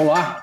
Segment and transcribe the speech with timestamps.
[0.00, 0.42] Olá,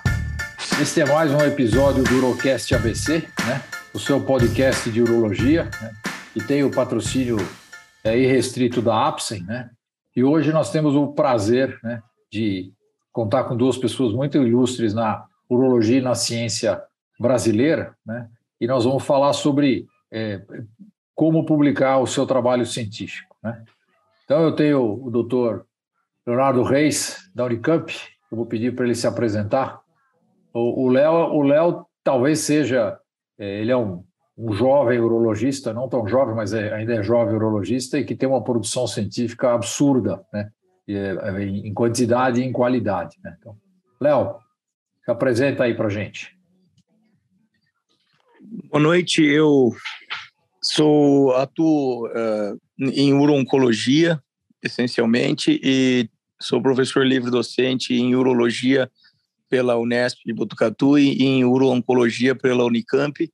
[0.79, 3.63] este é mais um episódio do Urocast ABC, né?
[3.91, 5.93] o seu podcast de urologia, né?
[6.31, 7.37] que tem o patrocínio
[8.03, 9.41] é, irrestrito da Apsen.
[9.41, 9.67] Né?
[10.15, 12.71] E hoje nós temos o prazer né, de
[13.11, 16.79] contar com duas pessoas muito ilustres na urologia e na ciência
[17.19, 18.29] brasileira, né?
[18.61, 20.39] e nós vamos falar sobre é,
[21.15, 23.35] como publicar o seu trabalho científico.
[23.41, 23.65] Né?
[24.23, 25.65] Então, eu tenho o doutor
[26.27, 27.91] Leonardo Reis, da Unicamp,
[28.31, 29.81] eu vou pedir para ele se apresentar.
[30.53, 32.97] O Léo, o Léo talvez seja,
[33.37, 34.03] é, ele é um,
[34.37, 38.27] um jovem urologista, não tão jovem, mas é, ainda é jovem urologista e que tem
[38.27, 40.49] uma produção científica absurda, né?
[40.89, 43.17] É, em quantidade e em qualidade.
[43.21, 43.35] Né?
[43.37, 43.57] Então,
[43.99, 44.37] Léo,
[45.03, 46.33] se apresenta aí para gente.
[48.71, 49.75] Boa noite, eu
[50.61, 54.21] sou atuo uh, em urologia,
[54.63, 58.91] essencialmente, e sou professor livre docente em urologia
[59.49, 63.31] pela Unesp de Botucatu e em uro-oncologia pela Unicamp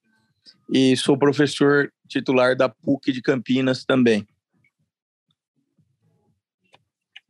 [0.69, 4.27] e sou professor titular da PUC de Campinas também.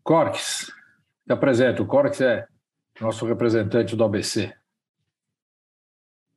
[0.03, 0.71] Corques,
[1.25, 1.83] te apresento.
[1.83, 2.45] O Corques é
[2.99, 4.53] nosso representante do ABC.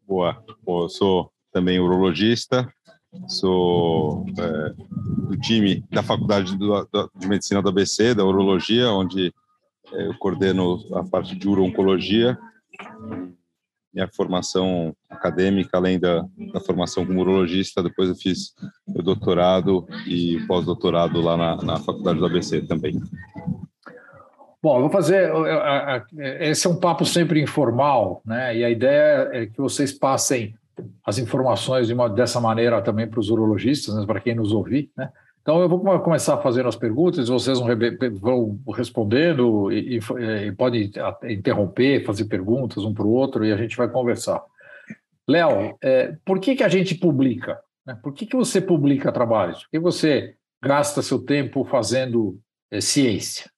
[0.02, 0.44] Boa.
[0.66, 2.72] eu sou também urologista,
[3.28, 4.74] sou é,
[5.28, 9.32] do time da Faculdade de Medicina do ABC, da Urologia, onde
[9.92, 12.38] é, eu coordeno a parte de uro-oncologia.
[13.92, 18.54] Minha formação acadêmica, além da, da formação como urologista, depois eu fiz
[18.86, 23.00] meu doutorado e pós-doutorado lá na, na Faculdade do ABC também.
[24.62, 25.30] Bom, vou fazer.
[26.40, 28.56] Esse é um papo sempre informal, né?
[28.56, 30.54] E a ideia é que vocês passem
[31.04, 34.90] as informações de uma, dessa maneira também para os urologistas, né, para quem nos ouvir.
[34.96, 35.10] Né?
[35.40, 37.58] Então, eu vou começar fazendo as perguntas, vocês
[38.20, 40.90] vão, respondendo e, e, e podem
[41.24, 44.42] interromper, fazer perguntas um para o outro e a gente vai conversar.
[45.28, 47.60] Léo, é, por que, que a gente publica?
[47.86, 47.96] Né?
[48.02, 49.62] Por que, que você publica trabalhos?
[49.62, 52.38] Por que você gasta seu tempo fazendo
[52.70, 53.48] é, ciência?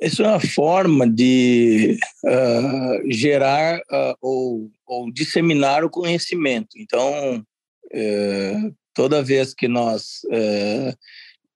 [0.00, 6.76] Isso é uma forma de uh, gerar uh, ou, ou, disseminar o conhecimento.
[6.76, 10.96] Então, uh, toda vez que nós uh,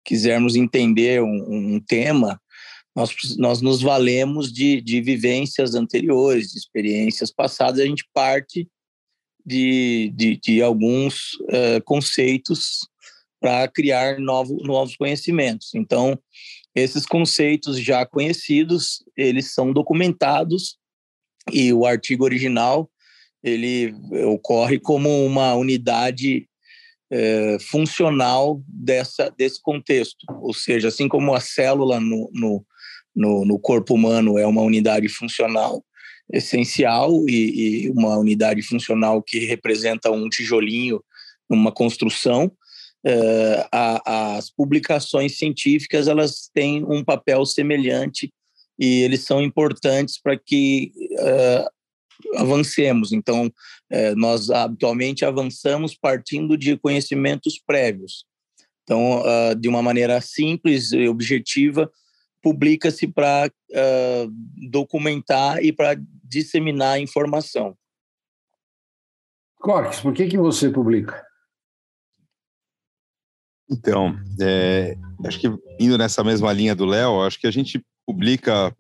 [0.05, 2.41] quisermos entender um, um, tema,
[2.95, 8.69] nós, nós nos valemos de, de vivências anteriores, de experiências passadas, a gente parte
[9.45, 11.31] de, de, de alguns
[11.85, 12.81] conceitos
[13.41, 15.75] para criar novo, novos conhecimentos.
[15.75, 16.19] Então,
[16.79, 20.77] esses conceitos já conhecidos, eles são documentados
[21.53, 22.91] e o artigo original
[23.43, 23.95] ele
[24.27, 26.49] ocorre como uma unidade
[27.11, 30.27] é, funcional dessa, desse contexto.
[30.41, 32.67] Ou seja, assim como a célula no, no,
[33.15, 35.85] no, no corpo humano é uma unidade funcional
[36.31, 41.03] essencial e, e, uma unidade funcional que representa um tijolinho
[41.49, 42.53] numa construção,
[43.07, 48.33] uh, a, as publicações científicas elas têm um papel semelhante
[48.79, 53.13] e eles são importantes para que uh, avancemos.
[53.13, 58.25] Então, uh, nós habitualmente avançamos partindo de conhecimentos prévios.
[58.85, 59.23] Então,
[59.61, 61.93] de uma maneira simples e objetiva,
[62.43, 63.53] publica-se para
[64.71, 65.95] documentar e para
[66.25, 67.77] disseminar informação.
[69.59, 71.28] Cortes, por que, que você publica?
[73.71, 75.49] Então, é, acho que
[75.79, 78.75] indo nessa mesma linha do Léo, acho que a gente publica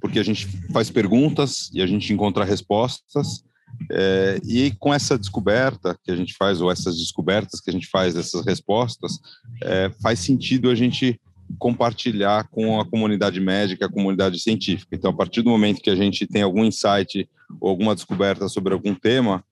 [0.00, 3.44] porque a gente faz perguntas e a gente encontra respostas.
[3.90, 7.86] É, e com essa descoberta que a gente faz, ou essas descobertas que a gente
[7.88, 9.18] faz, essas respostas,
[9.62, 11.20] é, faz sentido a gente
[11.58, 14.94] compartilhar com a comunidade médica, a comunidade científica.
[14.94, 17.28] Então, a partir do momento que a gente tem algum insight
[17.60, 19.42] ou alguma descoberta sobre algum tema,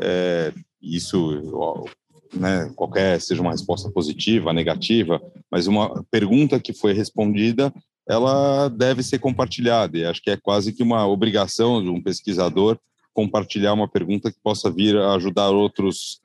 [0.00, 0.52] é,
[0.82, 1.92] isso
[2.36, 5.20] né, qualquer seja uma resposta positiva, negativa,
[5.50, 7.72] mas uma pergunta que foi respondida,
[8.08, 9.96] ela deve ser compartilhada.
[9.96, 12.78] E acho que é quase que uma obrigação de um pesquisador
[13.12, 16.20] compartilhar uma pergunta que possa vir a ajudar outros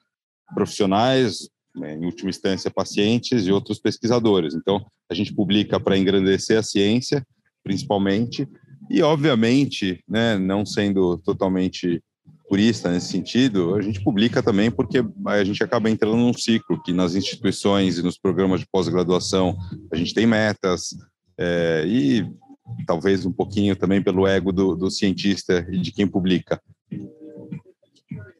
[0.53, 4.55] profissionais, né, em última instância pacientes e outros pesquisadores.
[4.55, 7.25] Então, a gente publica para engrandecer a ciência,
[7.63, 8.47] principalmente,
[8.89, 12.01] e obviamente, né, não sendo totalmente
[12.49, 16.91] purista nesse sentido, a gente publica também porque a gente acaba entrando num ciclo que
[16.91, 19.55] nas instituições e nos programas de pós-graduação
[19.93, 20.89] a gente tem metas
[21.37, 22.27] é, e
[22.85, 26.59] talvez um pouquinho também pelo ego do, do cientista e de quem publica.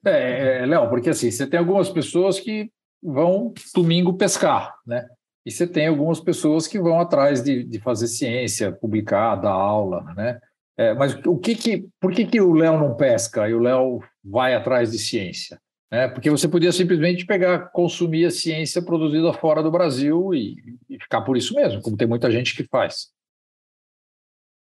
[0.05, 2.71] É, é, Léo, porque assim, você tem algumas pessoas que
[3.01, 5.05] vão domingo pescar, né?
[5.45, 10.03] E você tem algumas pessoas que vão atrás de, de fazer ciência, publicar, dar aula,
[10.15, 10.39] né?
[10.79, 13.99] É, mas o que que, por que, que o Léo não pesca e o Léo
[14.23, 15.59] vai atrás de ciência?
[15.91, 20.55] É, porque você podia simplesmente pegar, consumir a ciência produzida fora do Brasil e,
[20.89, 23.09] e ficar por isso mesmo, como tem muita gente que faz.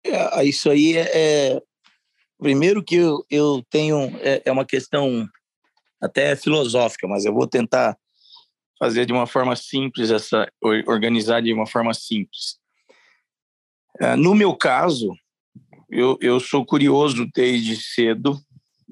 [0.06, 1.62] É, isso aí é, é,
[2.44, 4.18] Primeiro que eu, eu tenho.
[4.20, 5.26] É, é uma questão
[6.02, 7.98] até filosófica, mas eu vou tentar
[8.78, 10.52] fazer de uma forma simples, essa
[10.86, 12.60] organizar de uma forma simples.
[13.98, 15.16] É, no meu caso,
[15.94, 18.40] eu, eu sou curioso desde cedo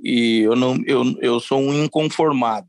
[0.03, 2.67] e eu não eu, eu sou um inconformado.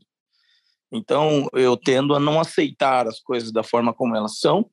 [0.91, 4.69] Então eu tendo a não aceitar as coisas da forma como elas são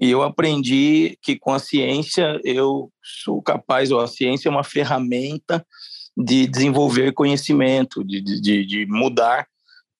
[0.00, 4.64] e eu aprendi que com a ciência eu sou capaz, ou a ciência é uma
[4.64, 5.64] ferramenta
[6.16, 9.46] de desenvolver conhecimento, de, de, de mudar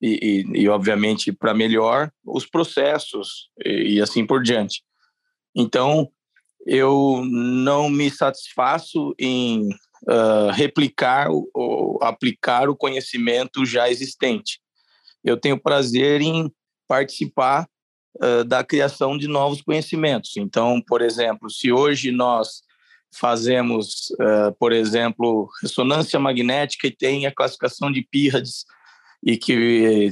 [0.01, 4.83] e, e, e obviamente para melhor os processos e, e assim por diante.
[5.55, 6.11] Então
[6.67, 9.69] eu não me satisfaço em
[10.09, 14.61] uh, replicar ou aplicar o conhecimento já existente.
[15.25, 16.51] Eu tenho prazer em
[16.89, 17.69] participar
[18.23, 20.37] uh, da criação de novos conhecimentos.
[20.37, 22.63] Então, por exemplo, se hoje nós
[23.13, 28.65] fazemos, uh, por exemplo, ressonância magnética e tem a classificação de PIRADS
[29.23, 30.11] e que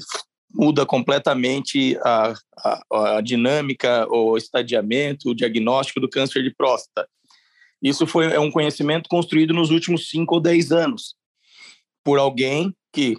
[0.53, 7.09] muda completamente a, a, a dinâmica, o estadiamento, o diagnóstico do câncer de próstata.
[7.83, 11.15] Isso foi é um conhecimento construído nos últimos cinco ou dez anos
[12.03, 13.17] por alguém que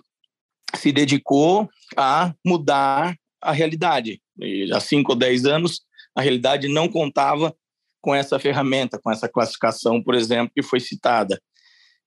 [0.76, 4.22] se dedicou a mudar a realidade.
[4.40, 5.82] E há cinco ou dez anos,
[6.16, 7.56] a realidade não contava
[8.02, 11.42] com essa ferramenta, com essa classificação, por exemplo, que foi citada.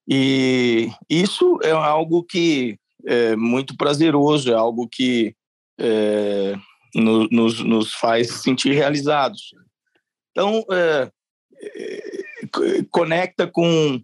[0.07, 5.35] E isso é algo que é muito prazeroso, é algo que
[5.79, 6.55] é,
[6.95, 9.53] nos, nos faz sentir realizados.
[10.31, 11.11] Então, é,
[11.61, 12.13] é
[12.91, 14.01] conecta com.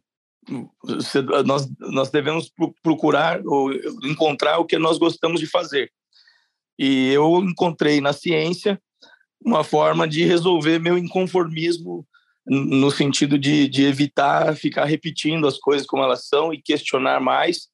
[1.46, 2.52] Nós, nós devemos
[2.82, 3.72] procurar ou
[4.04, 5.92] encontrar o que nós gostamos de fazer.
[6.78, 8.82] E eu encontrei na ciência
[9.46, 12.04] uma forma de resolver meu inconformismo
[12.48, 17.70] no sentido de, de evitar ficar repetindo as coisas como elas são e questionar mais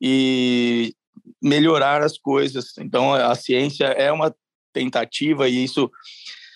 [0.00, 0.94] e
[1.42, 2.76] melhorar as coisas.
[2.78, 4.34] Então, a ciência é uma
[4.72, 5.90] tentativa e isso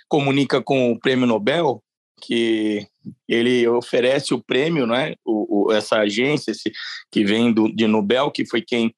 [0.09, 1.83] comunica com o Prêmio Nobel,
[2.21, 2.87] que
[3.29, 5.15] ele oferece o prêmio, né?
[5.25, 6.73] O, o essa agência esse,
[7.11, 8.93] que vem do, de Nobel, que foi quem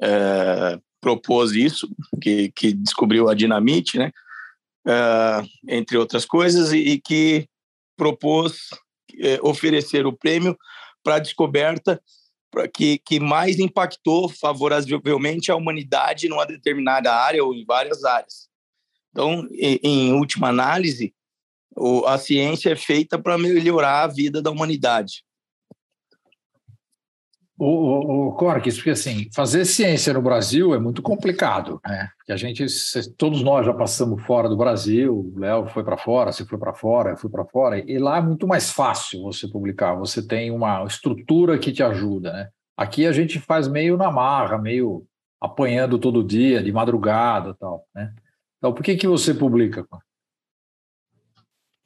[0.00, 1.88] é, propôs isso,
[2.22, 4.12] que, que descobriu a dinamite, né?
[4.86, 7.48] É, entre outras coisas, e, e que
[7.96, 8.68] propôs
[9.18, 10.56] é, oferecer o prêmio
[11.02, 12.00] para a descoberta
[12.72, 18.48] que, que mais impactou favoravelmente a humanidade numa determinada área ou em várias áreas.
[19.10, 21.14] Então, em, em última análise,
[21.76, 25.24] o, a ciência é feita para melhorar a vida da humanidade.
[27.62, 32.08] O, o, o Corques, porque assim, fazer ciência no Brasil é muito complicado, né?
[32.16, 32.64] Porque a gente,
[33.18, 36.72] todos nós já passamos fora do Brasil, o Léo foi para fora, você foi para
[36.72, 40.50] fora, eu fui para fora, e lá é muito mais fácil você publicar, você tem
[40.50, 42.48] uma estrutura que te ajuda, né?
[42.74, 45.04] Aqui a gente faz meio na marra, meio
[45.38, 48.14] apanhando todo dia, de madrugada tal, né?
[48.56, 49.86] Então, por que, que você publica?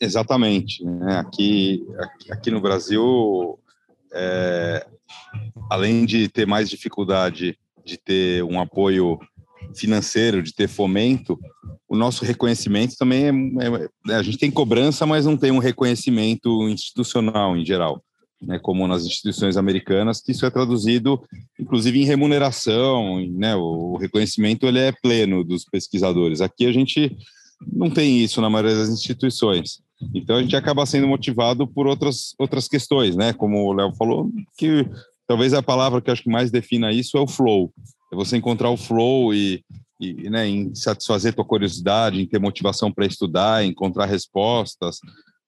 [0.00, 0.84] Exatamente.
[0.84, 1.18] Né?
[1.18, 1.84] Aqui,
[2.30, 3.58] aqui no Brasil,
[4.12, 4.86] é,
[5.70, 9.18] além de ter mais dificuldade de ter um apoio
[9.74, 11.38] financeiro, de ter fomento,
[11.88, 15.58] o nosso reconhecimento também é, é, é, a gente tem cobrança, mas não tem um
[15.58, 18.02] reconhecimento institucional em geral,
[18.42, 21.22] né, como nas instituições americanas, que isso é traduzido,
[21.58, 26.40] inclusive em remuneração, né, o reconhecimento ele é pleno dos pesquisadores.
[26.40, 27.16] Aqui a gente
[27.72, 29.82] não tem isso na maioria das instituições.
[30.12, 33.32] Então a gente acaba sendo motivado por outras outras questões, né?
[33.32, 34.86] Como o Léo falou, que
[35.26, 37.72] talvez a palavra que acho que mais defina isso é o flow.
[38.12, 39.64] É você encontrar o flow e,
[40.00, 44.98] e né, em satisfazer tua curiosidade, em ter motivação para estudar, encontrar respostas.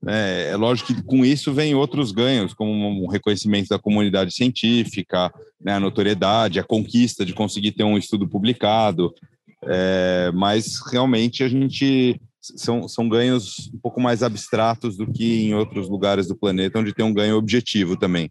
[0.02, 0.50] Né?
[0.50, 5.74] É lógico que com isso vem outros ganhos, como um reconhecimento da comunidade científica, né,
[5.74, 9.12] a notoriedade, a conquista de conseguir ter um estudo publicado.
[9.64, 12.20] É, mas realmente a gente
[12.56, 16.94] são, são ganhos um pouco mais abstratos do que em outros lugares do planeta, onde
[16.94, 18.30] tem um ganho objetivo também.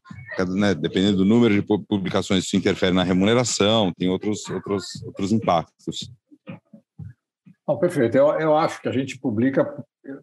[0.50, 0.74] Né?
[0.74, 6.12] Dependendo do número de publicações, isso interfere na remuneração, tem outros, outros, outros impactos.
[7.79, 8.15] Perfeito.
[8.15, 9.65] Eu, eu acho que a gente publica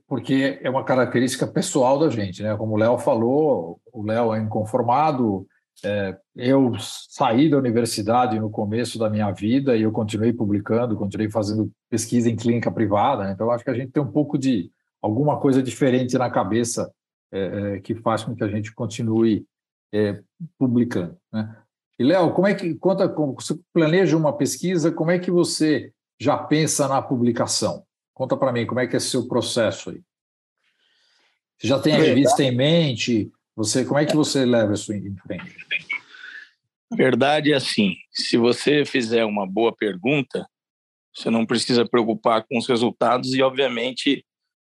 [0.07, 2.57] porque é uma característica pessoal da gente, né?
[2.57, 5.47] Como o Léo falou, o Léo é inconformado,
[5.85, 11.31] é, eu saí da universidade no começo da minha vida e eu continuei publicando, continuei
[11.31, 13.33] fazendo pesquisa em clínica privada, né?
[13.33, 16.93] então acho que a gente tem um pouco de alguma coisa diferente na cabeça
[17.33, 17.41] é,
[17.75, 19.45] é, que faz com que a gente continue
[19.93, 20.21] é,
[20.57, 21.17] publicando.
[21.33, 21.57] Né?
[21.99, 25.93] E, Léo, como é que conta como você planeja uma pesquisa, como é que você
[26.21, 27.85] já pensa na publicação?
[28.15, 30.01] Conta para mim como é que é seu processo aí.
[31.59, 33.31] Você já tem a revista em mente?
[33.57, 35.57] Você, como é que você leva isso em frente?
[36.95, 40.47] Verdade é assim, se você fizer uma boa pergunta,
[41.15, 44.25] você não precisa preocupar com os resultados e, obviamente,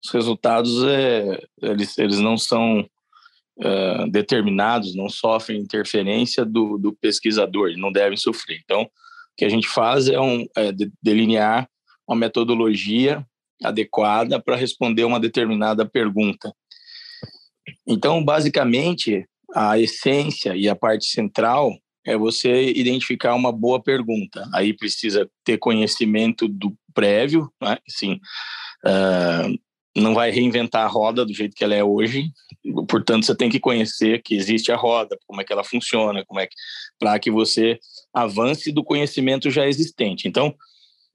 [0.04, 7.72] os resultados é, eles, eles não são uh, determinados, não sofrem interferência do, do pesquisador,
[7.78, 8.60] não devem sofrer.
[8.64, 8.90] Então, o
[9.38, 11.68] que a gente faz é, um, é delinear
[12.08, 13.26] uma metodologia
[13.64, 16.54] adequada para responder uma determinada pergunta.
[17.88, 24.48] Então, basicamente, a essência e a parte central é você identificar uma boa pergunta.
[24.54, 27.78] Aí precisa ter conhecimento do prévio, né?
[27.88, 28.20] Assim,
[28.86, 29.60] uh,
[29.96, 32.30] não vai reinventar a roda do jeito que ela é hoje.
[32.88, 36.40] Portanto, você tem que conhecer que existe a roda, como é que ela funciona, como
[36.40, 36.56] é que
[37.00, 37.80] para que você
[38.14, 40.28] avance do conhecimento já existente.
[40.28, 40.54] Então,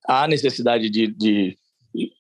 [0.07, 1.59] há necessidade de, de,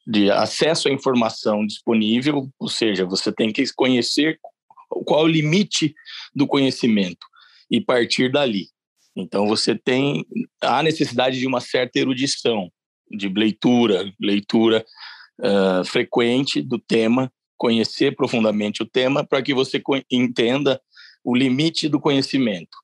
[0.06, 4.38] de acesso à informação disponível, ou seja, você tem que conhecer
[5.04, 5.94] qual é o limite
[6.34, 7.26] do conhecimento
[7.70, 8.68] e partir dali.
[9.16, 10.24] Então você tem
[10.60, 12.70] a necessidade de uma certa erudição,
[13.10, 14.84] de leitura, leitura
[15.40, 20.80] uh, frequente do tema, conhecer profundamente o tema para que você entenda
[21.24, 22.76] o limite do conhecimento.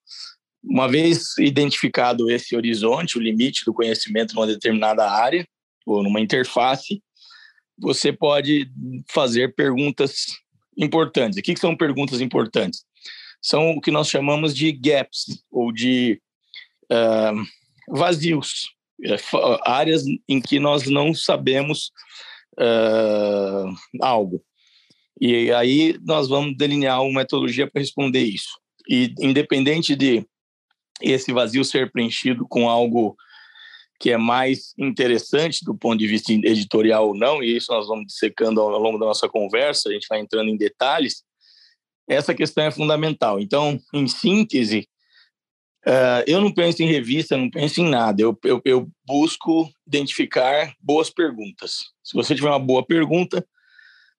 [0.62, 5.46] Uma vez identificado esse horizonte, o limite do conhecimento numa determinada área
[5.86, 7.02] ou numa interface,
[7.78, 8.70] você pode
[9.08, 10.26] fazer perguntas
[10.76, 11.38] importantes.
[11.38, 12.84] O que são perguntas importantes?
[13.44, 16.18] são o que nós chamamos de gaps, ou de
[16.90, 18.70] uh, vazios,
[19.04, 19.16] é,
[19.66, 21.90] áreas em que nós não sabemos
[22.58, 24.42] uh, algo.
[25.20, 28.58] E aí nós vamos delinear uma metodologia para responder isso.
[28.88, 30.26] E independente de
[31.02, 33.14] esse vazio ser preenchido com algo
[33.98, 38.06] que é mais interessante do ponto de vista editorial ou não, e isso nós vamos
[38.06, 41.22] dissecando ao longo da nossa conversa, a gente vai entrando em detalhes,
[42.08, 43.40] essa questão é fundamental.
[43.40, 44.86] Então, em síntese,
[45.86, 48.20] uh, eu não penso em revista, não penso em nada.
[48.20, 51.76] Eu, eu, eu, busco identificar boas perguntas.
[52.02, 53.46] Se você tiver uma boa pergunta,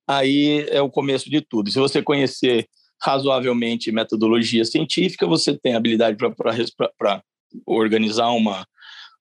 [0.07, 1.71] aí é o começo de tudo.
[1.71, 2.67] Se você conhecer
[3.01, 7.23] razoavelmente metodologia científica, você tem habilidade para
[7.65, 8.65] organizar uma,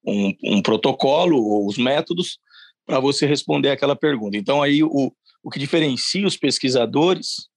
[0.06, 2.38] um, um protocolo ou os métodos
[2.86, 4.36] para você responder aquela pergunta.
[4.36, 7.48] Então, aí o, o que diferencia os pesquisadores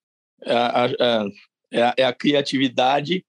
[0.44, 0.90] é a,
[1.72, 3.26] é a, é a criatividade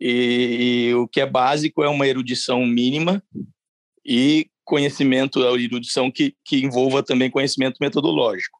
[0.00, 3.22] e, e, o que é básico é uma erudição mínima
[4.04, 8.58] e conhecimento, a erudição que, que envolva também conhecimento metodológico.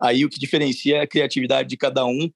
[0.00, 2.30] Aí o que diferencia é a criatividade de cada um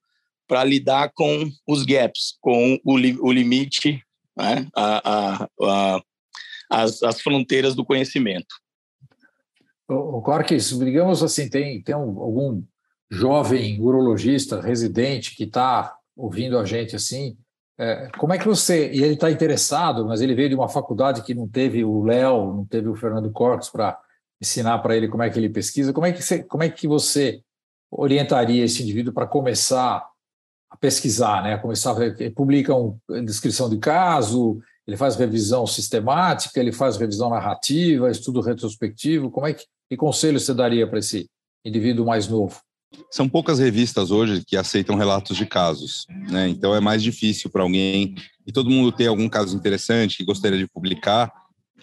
[0.48, 4.02] para lidar com os gaps, com o, o limite,
[4.36, 4.66] né?
[4.74, 6.02] a, a, a,
[6.72, 8.54] as, as fronteiras do conhecimento.
[9.88, 12.62] O Clark, digamos assim, tem, tem um, algum
[13.10, 17.36] jovem urologista residente que está ouvindo a gente assim,
[17.78, 18.90] é, como é que você.
[18.90, 22.54] E ele está interessado, mas ele veio de uma faculdade que não teve o Léo,
[22.54, 23.98] não teve o Fernando Cortes para
[24.40, 25.92] ensinar para ele como é que ele pesquisa.
[25.92, 27.42] Como é que você, como é que você
[27.90, 30.06] orientaria esse indivíduo para começar
[30.70, 31.58] a pesquisar, né?
[31.58, 37.30] Começar a ele publica uma descrição de caso, ele faz revisão sistemática, ele faz revisão
[37.30, 39.30] narrativa, estudo retrospectivo.
[39.30, 41.28] Como é que que conselho você daria para esse
[41.62, 42.58] indivíduo mais novo?
[43.10, 46.48] São poucas revistas hoje que aceitam relatos de casos, né?
[46.48, 48.14] Então é mais difícil para alguém
[48.46, 51.30] e todo mundo tem algum caso interessante que gostaria de publicar,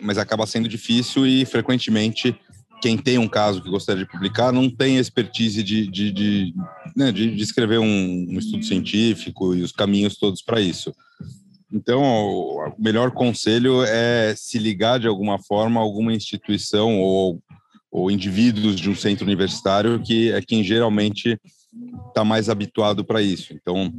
[0.01, 2.35] mas acaba sendo difícil e frequentemente
[2.81, 6.53] quem tem um caso que gostaria de publicar não tem expertise de, de, de,
[6.95, 10.91] né, de, escrever um, um, estudo científico e os caminhos todos para isso.
[11.71, 17.41] Então, o melhor conselho é se ligar de alguma forma a alguma instituição ou
[17.91, 21.39] ou indivíduos de um centro universitário que é quem geralmente
[22.07, 23.53] está mais habituado para isso.
[23.53, 23.91] Então,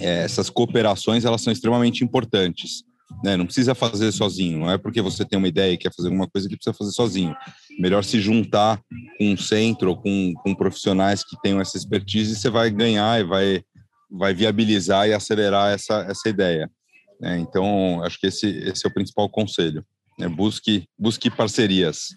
[0.00, 2.84] é, essas cooperações elas são extremamente importantes.
[3.22, 3.36] Né?
[3.36, 4.60] Não precisa fazer sozinho.
[4.60, 6.92] Não é porque você tem uma ideia e quer fazer alguma coisa que precisa fazer
[6.92, 7.34] sozinho.
[7.78, 8.80] Melhor se juntar
[9.18, 13.20] com um centro ou com, com profissionais que tenham essa expertise e você vai ganhar
[13.20, 13.62] e vai
[14.16, 16.70] vai viabilizar e acelerar essa essa ideia.
[17.20, 17.38] Né?
[17.38, 19.84] Então, acho que esse esse é o principal conselho.
[20.18, 20.28] Né?
[20.28, 22.08] Busque busque parcerias.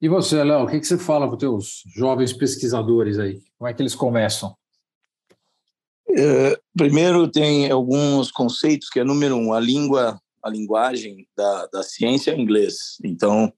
[0.00, 3.40] E você, Léo, o que, que você fala para os teus jovens pesquisadores aí?
[3.58, 4.56] Como é que eles começam?
[6.08, 11.82] É, primeiro, tem alguns conceitos que é número um, a língua, a linguagem da, da
[11.82, 12.96] ciência é inglês.
[13.04, 13.52] Então,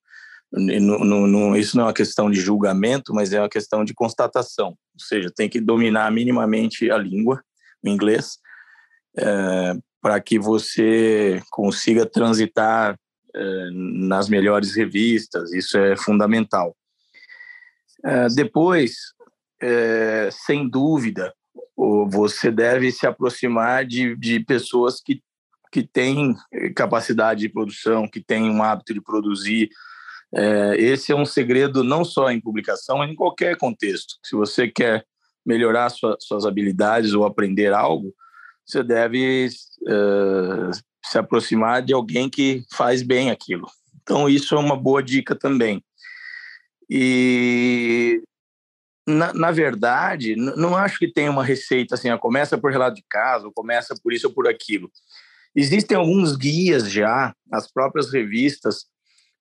[0.54, 4.68] No, no, isso não é uma questão de julgamento, mas é uma questão de constatação.
[4.68, 7.42] Ou seja, tem que dominar minimamente a língua,
[7.82, 8.36] o inglês,
[9.16, 9.72] é,
[10.02, 12.98] para que você consiga transitar
[13.34, 15.52] é, nas melhores revistas.
[15.52, 16.76] Isso é fundamental.
[18.04, 18.96] É, depois,
[19.62, 21.32] é, sem dúvida,
[22.10, 25.22] você deve se aproximar de, de pessoas que,
[25.70, 26.34] que têm
[26.76, 29.70] capacidade de produção, que têm um hábito de produzir.
[30.76, 34.14] Esse é um segredo não só em publicação, mas em qualquer contexto.
[34.22, 35.04] Se você quer
[35.44, 38.14] melhorar sua, suas habilidades ou aprender algo,
[38.66, 39.48] você deve
[39.82, 40.70] uh,
[41.04, 43.66] se aproximar de alguém que faz bem aquilo.
[44.02, 45.82] Então, isso é uma boa dica também.
[46.88, 48.22] E
[49.06, 53.52] na, na, verdade, não acho que tenha uma receita assim, começa por relato de caso,
[53.52, 54.90] começa por isso ou por aquilo.
[55.54, 58.86] Existem alguns guias já, as próprias revistas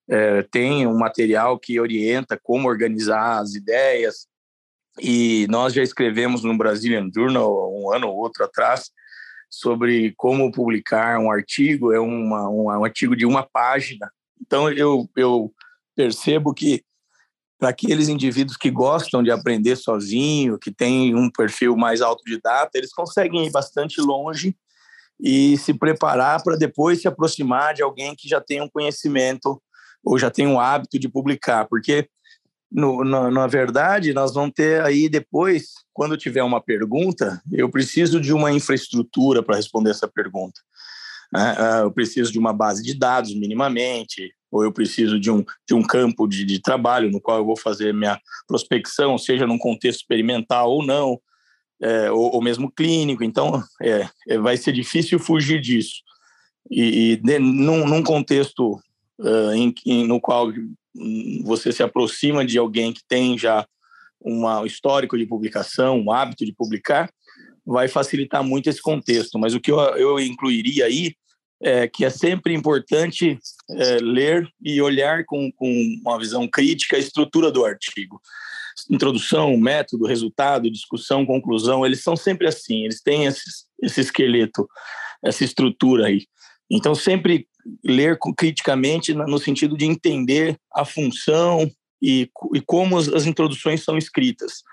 [0.10, 4.28] é, têm um material que orienta como organizar as ideias,
[5.00, 8.92] e nós já escrevemos no Brazilian Journal um ano ou outro atrás
[9.52, 14.10] sobre como publicar um artigo, é uma, um, um artigo de uma página.
[14.42, 15.54] Então, eu, eu
[15.94, 16.84] percebo que
[17.60, 22.92] para aqueles indivíduos que gostam de aprender sozinho, que têm um perfil mais autodidata, eles
[22.92, 24.56] conseguem ir bastante longe
[25.20, 29.62] e se preparar para depois se aproximar de alguém que já tem um conhecimento
[30.04, 32.10] ou já tem um hábito de publicar, porque
[32.72, 38.20] no, na, na, verdade nós vamos ter aí depois, quando tiver uma pergunta, eu preciso
[38.20, 40.62] de uma infraestrutura para responder essa pergunta.
[41.34, 41.56] Né?
[41.58, 45.74] Ah, eu preciso de uma base de dados minimamente, ou eu preciso de um, de
[45.74, 50.00] um campo de, de trabalho no qual eu vou fazer minha prospecção, seja num contexto
[50.00, 51.20] experimental ou não,
[51.82, 53.24] é, ou, ou, mesmo clínico.
[53.24, 56.04] Então, é, é, vai ser difícil fugir disso.
[56.70, 58.80] E, e de, num, num, contexto
[59.20, 60.52] uh, em, em, no qual
[61.44, 63.66] você se aproxima de alguém que tem já
[64.24, 67.12] um histórico de publicação, um hábito de publicar,
[67.66, 69.40] vai facilitar muito esse contexto.
[69.40, 71.16] Mas o que eu, eu incluiria aí
[71.62, 73.38] é, que é sempre importante
[73.70, 75.72] é, ler e olhar com, com
[76.04, 78.20] uma visão crítica a estrutura do artigo.
[78.90, 84.68] Introdução, método, resultado, discussão, conclusão, eles são sempre assim, eles têm esse esqueleto,
[85.24, 86.26] essa estrutura aí.
[86.70, 87.48] Então, sempre
[87.84, 91.70] ler criticamente no sentido de entender a função
[92.02, 94.64] e, e como as, as introduções são escritas.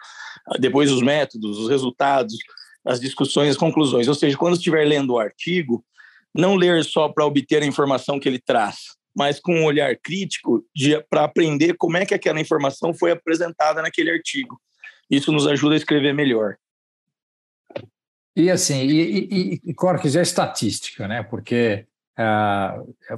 [0.59, 2.37] Depois, os métodos, os resultados,
[2.85, 4.09] as discussões, as conclusões.
[4.09, 5.85] Ou seja, quando estiver lendo o artigo,
[6.35, 8.77] não ler só para obter a informação que ele traz,
[9.17, 10.65] mas com um olhar crítico
[11.11, 14.61] para aprender como é que aquela informação foi apresentada naquele artigo.
[15.11, 16.57] Isso nos ajuda a escrever melhor.
[18.37, 21.25] E assim, e, e, e claro que já é estatística, né?
[21.25, 21.87] Porque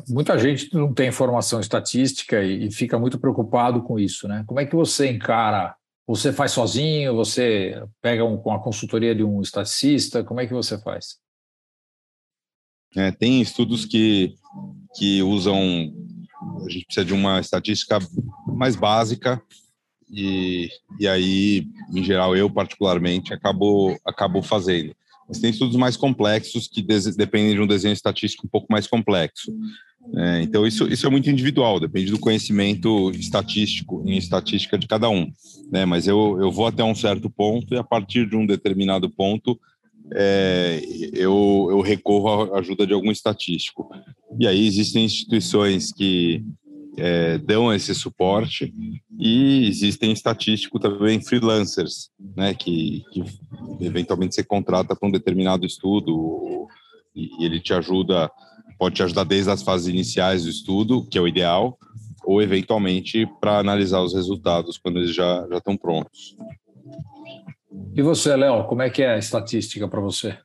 [0.09, 4.45] muita gente não tem formação estatística e, e, fica muito preocupado com isso, né?
[4.47, 5.75] Como é que você encara?
[6.07, 7.15] Você faz sozinho?
[7.15, 10.23] Você pega um, com a consultoria de um estaticista?
[10.23, 11.19] Como é que você faz?
[12.95, 14.35] É, tem estudos que,
[14.97, 15.57] que usam,
[16.67, 17.99] a gente precisa de uma estatística
[18.47, 19.41] mais básica
[20.11, 24.95] e, e aí, em geral, eu particularmente acabo, acabo fazendo.
[25.31, 29.57] Mas tem estudos mais complexos que dependem de um desenho estatístico um pouco mais complexo.
[30.17, 35.09] É, então, isso, isso é muito individual, depende do conhecimento estatístico, em estatística de cada
[35.09, 35.31] um.
[35.71, 35.85] Né?
[35.85, 39.57] Mas eu, eu vou até um certo ponto e, a partir de um determinado ponto,
[40.13, 43.89] é, eu, eu recorro à ajuda de algum estatístico.
[44.37, 46.45] E aí existem instituições que
[46.97, 48.73] é, dão esse suporte
[49.19, 53.25] e existem estatísticos também freelancers, né, que, que
[53.81, 56.67] eventualmente você contrata para um determinado estudo
[57.15, 58.31] e ele te ajuda,
[58.79, 61.79] pode te ajudar desde as fases iniciais do estudo, que é o ideal,
[62.25, 66.37] ou eventualmente para analisar os resultados quando eles já, já estão prontos.
[67.95, 70.39] E você, Léo, como é que é a estatística para você?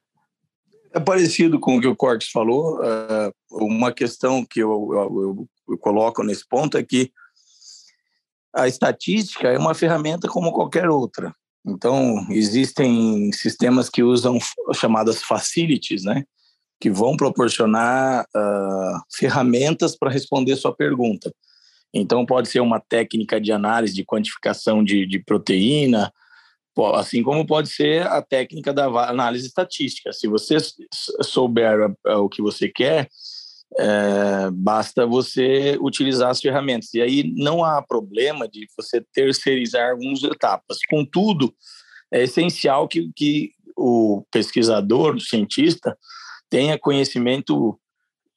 [0.96, 2.82] É parecido com o que o Cortes falou.
[2.82, 7.12] É, uma questão que eu, eu, eu coloco nesse ponto é que
[8.56, 11.36] a estatística é uma ferramenta como qualquer outra.
[11.68, 14.40] Então, existem sistemas que usam
[14.74, 16.24] chamadas facilities, né?
[16.80, 21.30] Que vão proporcionar uh, ferramentas para responder sua pergunta.
[21.94, 26.10] Então, pode ser uma técnica de análise de quantificação de, de proteína,
[26.94, 30.12] assim como pode ser a técnica da análise estatística.
[30.12, 30.58] Se você
[31.22, 33.10] souber o que você quer,
[33.78, 36.94] é, basta você utilizar as ferramentas.
[36.94, 40.78] E aí não há problema de você terceirizar algumas etapas.
[40.90, 41.54] Contudo,
[42.12, 45.98] é essencial que, que o pesquisador, o cientista,
[46.50, 47.80] tenha conhecimento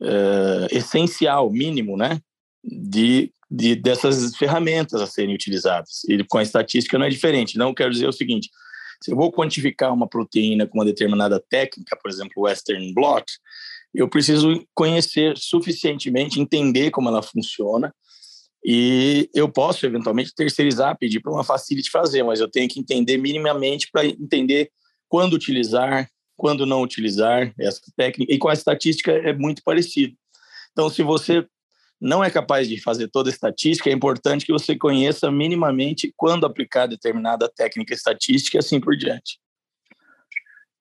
[0.03, 2.21] é, essencial, mínimo, né?
[2.65, 6.03] De de, dessas ferramentas a serem utilizadas.
[6.09, 7.59] E com a estatística não é diferente.
[7.59, 8.51] Não quero dizer o seguinte:
[9.03, 13.25] se eu vou quantificar uma proteína com uma determinada técnica, por exemplo, Western blot,
[13.95, 17.93] eu preciso conhecer suficientemente, entender como ela funciona,
[18.65, 23.17] e eu posso eventualmente terceirizar, pedir para uma facility fazer, mas eu tenho que entender
[23.17, 24.71] minimamente para entender
[25.09, 28.33] quando utilizar, quando não utilizar essa técnica.
[28.33, 30.15] E com a estatística é muito parecido.
[30.73, 31.47] Então, se você
[32.01, 36.47] não é capaz de fazer toda a estatística, é importante que você conheça minimamente quando
[36.47, 39.39] aplicar determinada técnica estatística e assim por diante.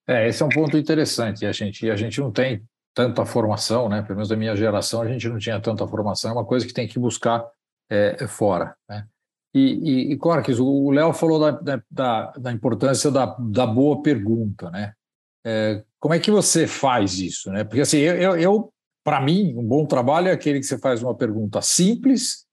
[0.07, 1.45] É, esse é um ponto interessante.
[1.45, 4.01] A gente, a gente não tem tanta formação, né?
[4.01, 6.31] Pelo menos da minha geração, a gente não tinha tanta formação.
[6.31, 7.45] É uma coisa que tem que buscar
[7.89, 8.75] é, fora.
[8.87, 9.05] Né?
[9.53, 14.69] E, e, e Corques, o Léo falou da, da, da, importância da, da boa pergunta,
[14.69, 14.93] né?
[15.45, 17.63] É, como é que você faz isso, né?
[17.63, 18.73] Porque assim, eu, eu
[19.07, 22.45] para mim, um bom trabalho é aquele que você faz uma pergunta simples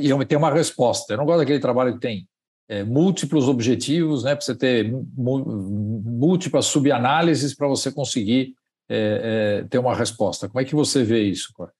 [0.00, 1.12] e tem uma resposta.
[1.12, 2.28] Eu não gosto daquele trabalho que tem
[2.68, 4.34] é, múltiplos objetivos, né?
[4.34, 8.56] Para você ter múltiplas subanálises para você conseguir
[8.88, 10.48] é, é, ter uma resposta.
[10.48, 11.78] Como é que você vê isso, Corques?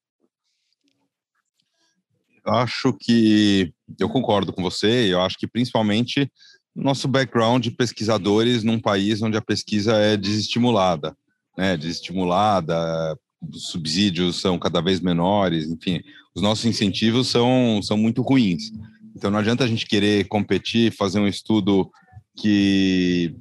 [2.47, 6.31] acho que eu concordo com você, eu acho que principalmente
[6.73, 11.17] nosso background de pesquisadores num país onde a pesquisa é desestimulada,
[11.59, 11.77] né?
[11.77, 16.01] Desestimulada, os subsídios são cada vez menores, enfim,
[16.35, 18.71] os nossos incentivos são, são muito ruins.
[19.17, 21.91] Então não adianta a gente querer competir, fazer um estudo
[22.37, 23.35] que,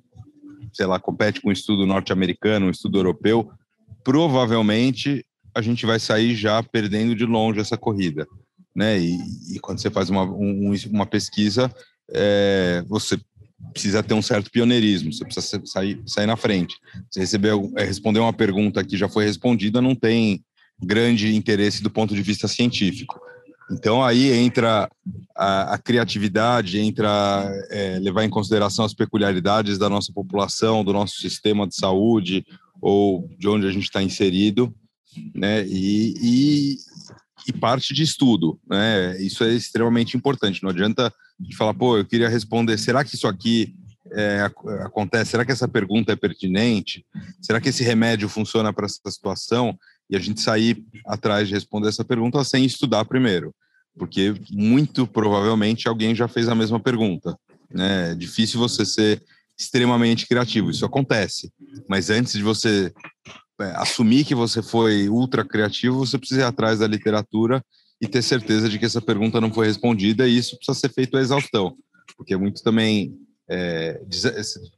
[0.74, 3.50] sei lá, compete com um estudo norte-americano, um estudo europeu,
[4.04, 8.28] provavelmente a gente vai sair já perdendo de longe essa corrida
[8.80, 8.98] né?
[8.98, 9.18] E,
[9.56, 11.70] e quando você faz uma, um, uma pesquisa,
[12.12, 13.20] é, você
[13.72, 16.76] precisa ter um certo pioneirismo, você precisa sair, sair na frente.
[17.10, 20.44] Você receber, é, responder uma pergunta que já foi respondida, não tem
[20.82, 23.20] grande interesse do ponto de vista científico.
[23.72, 24.90] Então aí entra
[25.36, 31.18] a, a criatividade, entra é, levar em consideração as peculiaridades da nossa população, do nosso
[31.18, 32.46] sistema de saúde
[32.82, 34.74] ou de onde a gente está inserido,
[35.36, 35.66] né?
[35.68, 36.78] E,
[37.50, 39.22] e, e parte de estudo, né?
[39.22, 40.64] Isso é extremamente importante.
[40.64, 43.76] Não adianta de falar, pô, eu queria responder, será que isso aqui
[44.12, 44.50] é,
[44.84, 45.32] acontece?
[45.32, 47.06] Será que essa pergunta é pertinente?
[47.42, 49.78] Será que esse remédio funciona para essa situação?
[50.10, 53.54] E a gente sair atrás de responder essa pergunta sem estudar primeiro,
[53.98, 57.38] porque muito provavelmente alguém já fez a mesma pergunta.
[57.70, 58.12] Né?
[58.12, 59.24] É difícil você ser
[59.58, 61.52] extremamente criativo, isso acontece.
[61.88, 62.94] Mas antes de você
[63.76, 67.64] assumir que você foi ultra criativo, você precisa ir atrás da literatura
[68.02, 71.18] e ter certeza de que essa pergunta não foi respondida, e isso precisa ser feito
[71.18, 71.76] à exaustão,
[72.16, 73.14] porque muito também
[73.50, 74.00] é,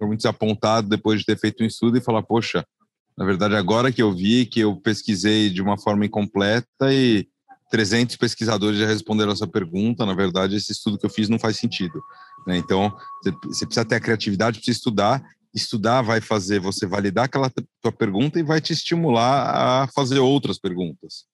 [0.01, 2.65] muito desapontado depois de ter feito um estudo e falar, poxa,
[3.17, 7.27] na verdade, agora que eu vi que eu pesquisei de uma forma incompleta e
[7.69, 11.57] 300 pesquisadores já responderam essa pergunta, na verdade, esse estudo que eu fiz não faz
[11.57, 12.01] sentido.
[12.47, 12.57] Né?
[12.57, 12.91] Então,
[13.43, 18.39] você precisa ter a criatividade, precisa estudar estudar vai fazer você validar aquela tua pergunta
[18.39, 21.25] e vai te estimular a fazer outras perguntas.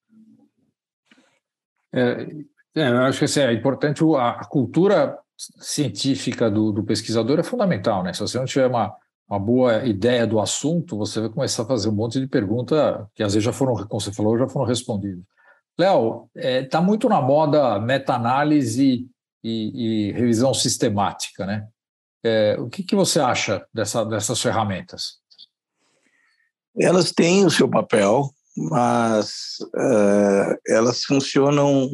[1.94, 2.28] É,
[2.76, 8.04] é, eu acho que assim, é importante a, cultura científica do, do, pesquisador é fundamental,
[8.04, 8.14] né?
[8.14, 8.94] Se você não tiver uma,
[9.30, 13.24] uma boa ideia do assunto, você vai começar a fazer um monte de perguntas que
[13.24, 15.24] às vezes já foram, como você falou, já foram respondidas.
[15.80, 19.08] Léo, está é, tá muito na moda meta-análise
[19.44, 21.68] e, e revisão sistemática, né?
[22.24, 25.18] É, o que, que você acha dessa, dessas ferramentas?
[26.80, 31.86] Elas têm o seu papel, mas uh, elas funcionam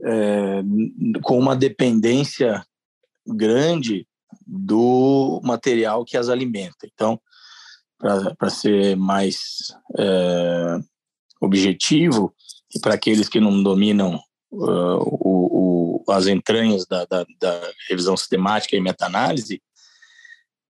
[0.00, 2.64] uh, com uma dependência
[3.26, 4.06] grande
[4.46, 6.86] do material que as alimenta.
[6.92, 7.20] Então,
[7.98, 9.36] para ser mais
[9.92, 10.84] uh,
[11.40, 12.34] objetivo,
[12.74, 15.55] e para aqueles que não dominam o,
[16.08, 19.60] as entranhas da, da, da revisão sistemática e meta-análise,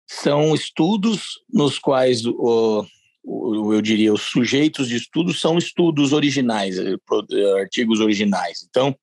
[0.08, 2.86] são estudos nos quais o,
[3.24, 6.94] o, eu diria os sujeitos de estudo são estudos originais, eh,
[7.32, 8.64] eh, artigos originais.
[8.68, 8.96] Então,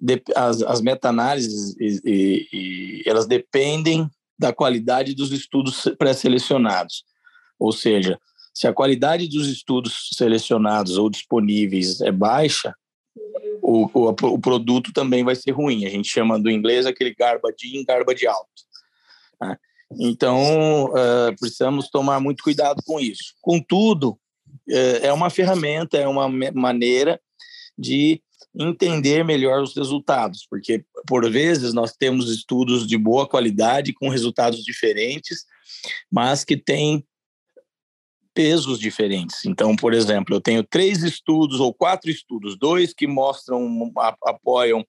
[0.00, 1.74] de, as, as meta-análises
[3.06, 7.04] elas dependem da qualidade dos estudos pré-selecionados.
[7.58, 8.18] Ou seja,
[8.54, 12.74] se a qualidade dos estudos selecionados ou disponíveis é baixa,
[13.72, 15.86] o, o, o, produto também vai ser ruim.
[15.86, 18.50] A gente chama do inglês aquele garbage in, garbage out.
[19.40, 19.56] Né?
[20.00, 23.34] Então, uh, precisamos tomar muito cuidado com isso.
[23.40, 24.10] Contudo,
[24.68, 27.20] uh, é uma ferramenta, é uma maneira
[27.78, 28.22] de
[28.54, 34.62] entender melhor os resultados, porque por vezes nós temos estudos de boa qualidade com resultados
[34.62, 35.46] diferentes,
[36.10, 37.02] mas que têm
[38.34, 39.44] pesos diferentes.
[39.44, 43.92] Então, por exemplo, eu tenho três estudos ou quatro estudos, dois que mostram,
[44.24, 44.84] apoiam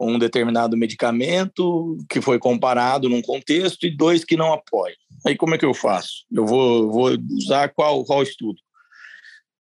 [0.00, 4.96] um determinado medicamento que foi comparado num contexto e dois que não apoiam.
[5.26, 6.24] Aí como é que eu faço?
[6.32, 8.58] Eu vou, vou usar qual, qual estudo?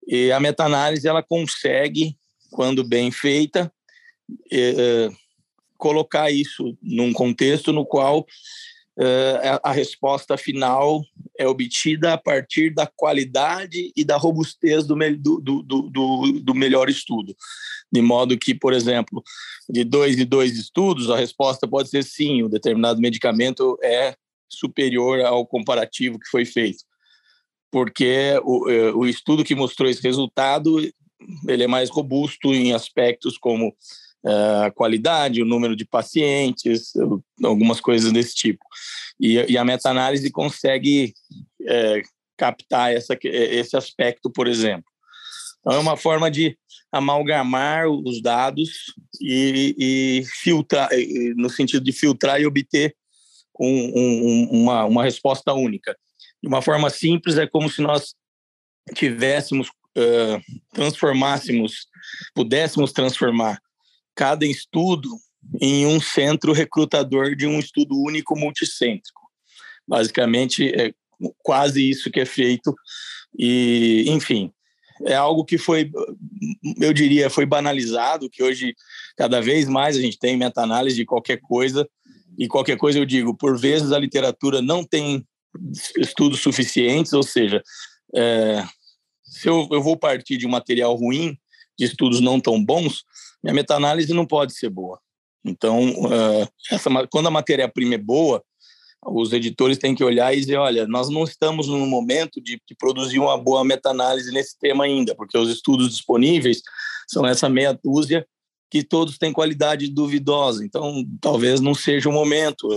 [0.06, 2.16] E a meta-análise ela consegue,
[2.50, 3.72] quando bem feita,
[4.50, 5.08] é,
[5.76, 8.26] colocar isso num contexto no qual
[9.62, 11.02] a resposta final
[11.38, 17.34] é obtida a partir da qualidade e da robustez do, do, do, do, melhor estudo.
[17.90, 19.22] De modo que, por exemplo,
[19.68, 24.14] de dois e dois estudos, a resposta pode ser sim, o determinado medicamento é
[24.48, 26.84] superior ao comparativo que foi feito.
[27.70, 30.78] Porque o, é, o estudo que mostrou esse resultado
[31.48, 33.74] ele é mais robusto em aspectos como
[34.24, 36.92] a qualidade, o número de pacientes,
[37.42, 38.64] algumas coisas desse tipo.
[39.18, 41.14] E, e a meta-análise consegue
[41.66, 42.02] é,
[42.36, 44.90] captar essa, esse aspecto, por exemplo.
[45.60, 46.56] Então, é uma forma de
[46.92, 48.70] amalgamar os dados
[49.20, 50.88] e, e filtrar,
[51.36, 52.94] no sentido de filtrar e obter
[53.58, 55.96] um, um, uma, uma resposta única.
[56.42, 58.14] De uma forma simples, é como se nós
[58.94, 60.40] tivéssemos, uh,
[60.72, 61.86] transformássemos,
[62.34, 63.60] pudéssemos transformar
[64.14, 65.08] cada estudo
[65.60, 69.20] em um centro recrutador de um estudo único multicêntrico.
[69.86, 70.92] Basicamente, é
[71.42, 72.74] quase isso que é feito.
[73.38, 74.52] E, enfim,
[75.06, 75.90] é algo que foi,
[76.80, 78.74] eu diria, foi banalizado, que hoje,
[79.16, 81.88] cada vez mais, a gente tem meta-análise de qualquer coisa,
[82.38, 85.26] e qualquer coisa eu digo, por vezes a literatura não tem
[85.98, 87.62] estudos suficientes, ou seja,
[88.14, 88.64] é,
[89.24, 91.36] se eu, eu vou partir de um material ruim,
[91.78, 93.04] de estudos não tão bons,
[93.42, 94.98] minha meta-análise não pode ser boa.
[95.44, 98.42] Então, uh, essa, quando a matéria-prima é boa,
[99.06, 102.74] os editores têm que olhar e dizer, olha, nós não estamos no momento de, de
[102.74, 106.62] produzir uma boa meta-análise nesse tema ainda, porque os estudos disponíveis
[107.08, 108.26] são essa meia dúzia
[108.70, 110.64] que todos têm qualidade duvidosa.
[110.64, 112.68] Então, talvez não seja o momento,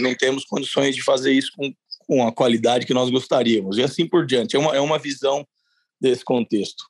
[0.00, 1.74] não temos condições de fazer isso com,
[2.06, 3.76] com a qualidade que nós gostaríamos.
[3.76, 4.56] E assim por diante.
[4.56, 5.46] É uma, é uma visão
[6.00, 6.84] desse contexto.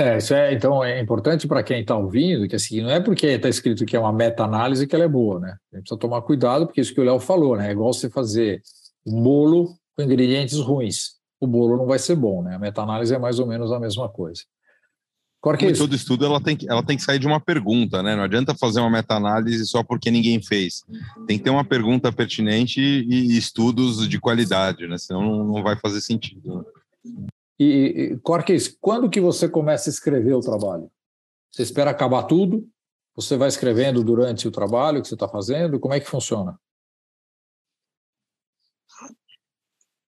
[0.00, 3.26] É, isso é, então, é importante para quem está ouvindo, que assim, não é porque
[3.26, 5.56] está escrito que é uma meta-análise que ela é boa, né?
[5.72, 7.68] A gente precisa tomar cuidado, porque isso que o Léo falou, né?
[7.68, 8.62] É igual você fazer
[9.04, 11.18] um bolo com ingredientes ruins.
[11.40, 12.54] O bolo não vai ser bom, né?
[12.54, 14.42] A meta-análise é mais ou menos a mesma coisa.
[15.42, 18.00] Agora, que é todo estudo ela tem, que, ela tem que sair de uma pergunta,
[18.00, 18.14] né?
[18.14, 20.84] Não adianta fazer uma meta-análise só porque ninguém fez.
[21.26, 24.96] Tem que ter uma pergunta pertinente e, e estudos de qualidade, né?
[24.96, 26.64] Senão não, não vai fazer sentido.
[27.04, 27.26] Né?
[27.58, 30.90] E, Corques, quando que você começa a escrever o trabalho?
[31.50, 32.68] Você espera acabar tudo?
[33.16, 35.80] Você vai escrevendo durante o trabalho que você está fazendo?
[35.80, 36.56] Como é que funciona?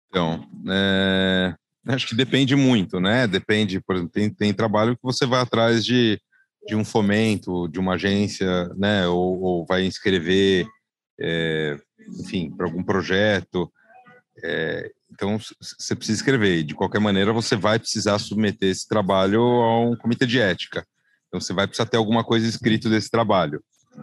[0.09, 1.55] Então, é,
[1.87, 3.29] acho que depende muito, né?
[3.29, 6.21] Depende, por exemplo, tem, tem trabalho que você vai atrás de,
[6.67, 9.07] de um fomento, de uma agência, né?
[9.07, 10.67] Ou, ou vai inscrever,
[11.21, 11.77] é,
[12.19, 13.71] enfim, para algum projeto.
[14.43, 16.63] É, então, você precisa escrever.
[16.63, 20.87] De qualquer maneira, você vai precisar submeter esse trabalho a um comitê de ética.
[21.29, 23.63] Então, você vai precisar ter alguma coisa escrito desse trabalho,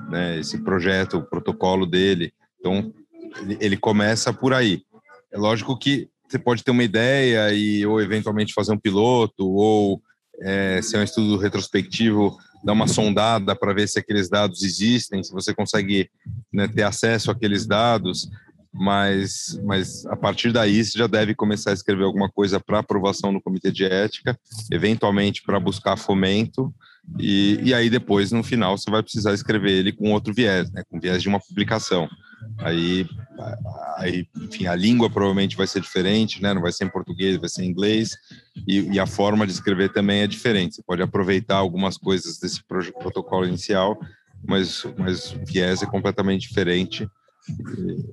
[0.09, 0.39] né?
[0.39, 2.33] Esse projeto, o protocolo dele.
[2.59, 2.93] Então,
[3.59, 4.83] ele começa por aí.
[5.31, 10.01] É lógico que você pode ter uma ideia e ou eventualmente fazer um piloto ou
[10.41, 15.53] é um estudo retrospectivo dar uma sondada para ver se aqueles dados existem, se você
[15.53, 16.09] consegue
[16.51, 18.29] né, ter acesso àqueles dados
[18.73, 23.31] mas, mas a partir daí você já deve começar a escrever alguma coisa para aprovação
[23.31, 24.37] no comitê de ética,
[24.71, 26.73] eventualmente para buscar fomento,
[27.19, 30.83] e, e aí depois, no final, você vai precisar escrever ele com outro viés, né,
[30.89, 32.09] com viés de uma publicação.
[32.57, 33.07] Aí,
[33.97, 37.49] aí, enfim, a língua provavelmente vai ser diferente, né, não vai ser em português, vai
[37.49, 38.17] ser em inglês,
[38.67, 40.75] e, e a forma de escrever também é diferente.
[40.75, 43.99] Você pode aproveitar algumas coisas desse protocolo inicial,
[44.45, 47.07] mas, mas o viés é completamente diferente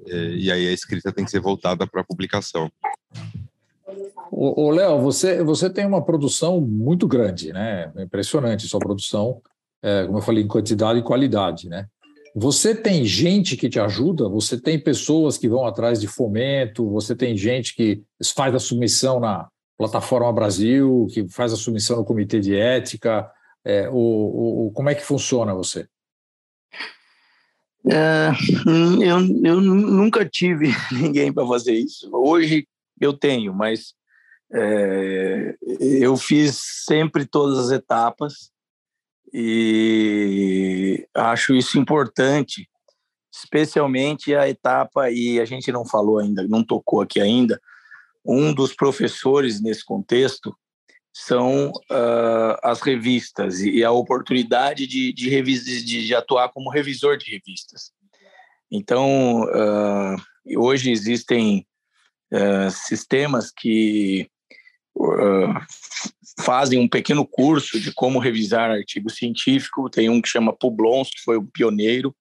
[0.06, 2.70] e, e aí a escrita tem que ser voltada para a publicação.
[4.30, 7.90] Ô, Léo, você, você tem uma produção muito grande, né?
[7.96, 9.42] É impressionante sua produção,
[9.82, 11.86] é, como eu falei, em quantidade e qualidade, né?
[12.34, 14.28] Você tem gente que te ajuda?
[14.28, 16.88] Você tem pessoas que vão atrás de fomento?
[16.90, 18.02] Você tem gente que
[18.36, 23.28] faz a submissão na plataforma Brasil, que faz a submissão no comitê de ética?
[23.64, 25.88] É, o, o, como é que funciona você?
[27.88, 28.30] É,
[29.02, 32.08] eu, eu nunca tive ninguém para fazer isso.
[32.12, 32.66] Hoje
[33.00, 33.94] eu tenho, mas
[34.52, 38.50] é, eu fiz sempre todas as etapas
[39.32, 42.68] e acho isso importante,
[43.32, 47.60] especialmente a etapa, e a gente não falou ainda, não tocou aqui ainda,
[48.24, 50.54] um dos professores nesse contexto
[51.12, 57.30] são uh, as revistas e a oportunidade de, de, de, de, atuar como revisor de
[57.30, 57.92] revistas.
[58.70, 60.16] Então, uh,
[60.56, 61.66] hoje existem
[62.32, 64.30] uh, sistemas que
[66.40, 69.88] fazem um pequeno curso de como revisar artigo científico.
[69.90, 72.14] Tem um que chama Publons, que foi o pioneiro.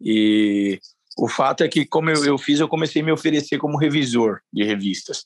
[0.00, 0.78] E
[1.16, 4.40] o fato é que, como eu, eu fiz, eu comecei a me oferecer como revisor
[4.52, 5.24] de revistas.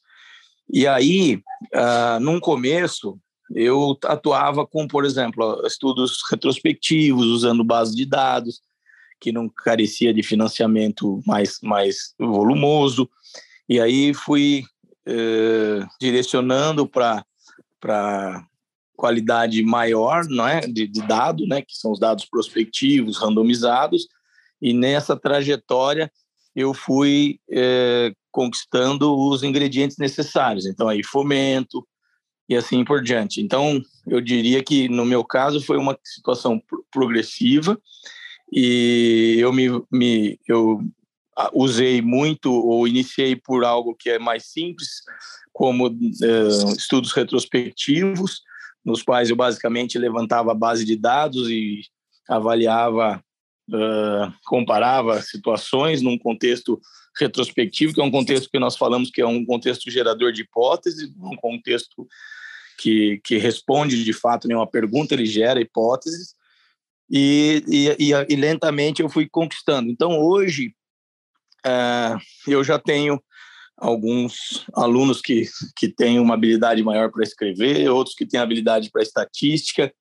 [0.72, 1.42] E aí,
[1.74, 3.18] uh, num começo,
[3.55, 8.61] eu atuava com, por exemplo, estudos retrospectivos, usando base de dados,
[9.20, 13.09] que não carecia de financiamento mais, mais volumoso.
[13.68, 14.64] E aí fui
[15.07, 17.24] uh, direcionando para
[18.96, 20.61] qualidade maior não é?
[20.61, 21.62] de, de dado, né?
[21.62, 24.07] que são os dados prospectivos, randomizados.
[24.61, 26.11] E nessa trajetória,
[26.55, 30.66] eu fui é, conquistando os ingredientes necessários.
[30.66, 31.87] Então, aí, fomento
[32.49, 33.40] e assim por diante.
[33.40, 37.81] Então, eu diria que, no meu caso, foi uma situação progressiva
[38.53, 40.83] e eu me, me eu
[41.53, 44.88] usei muito ou iniciei por algo que é mais simples,
[45.53, 48.42] como é, estudos retrospectivos,
[48.85, 51.83] nos quais eu basicamente levantava a base de dados e
[52.29, 53.23] avaliava
[53.70, 56.81] uh, comparava situações num contexto
[57.18, 61.11] retrospectivo, que é um contexto que nós falamos que é um contexto gerador de hipóteses,
[61.16, 62.07] um contexto
[62.79, 66.35] que, que responde de fato nenhuma pergunta, ele gera hipóteses,
[67.09, 69.90] e, e, e, e lentamente eu fui conquistando.
[69.90, 70.74] Então, hoje,
[71.64, 73.22] uh, eu já tenho
[73.77, 79.03] alguns alunos que, que têm uma habilidade maior para escrever, outros que têm habilidade para
[79.03, 79.92] estatística,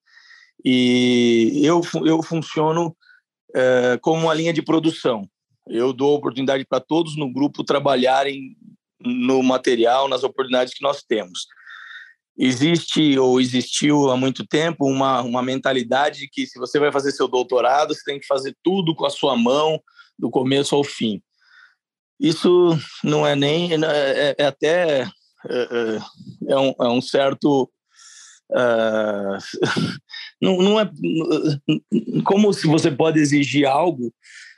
[0.63, 2.95] e eu, eu funciono
[3.55, 5.27] é, como uma linha de produção.
[5.67, 8.57] Eu dou oportunidade para todos no grupo trabalharem
[8.99, 11.45] no material, nas oportunidades que nós temos.
[12.37, 17.11] Existe ou existiu há muito tempo uma, uma mentalidade de que se você vai fazer
[17.11, 19.79] seu doutorado, você tem que fazer tudo com a sua mão,
[20.17, 21.21] do começo ao fim.
[22.19, 23.73] Isso não é nem.
[23.73, 25.01] É, é até.
[25.01, 25.09] É,
[25.49, 27.69] é, é um, é um certo
[28.51, 29.37] Uh,
[30.41, 30.89] não, não é
[32.23, 34.13] como se você pode exigir algo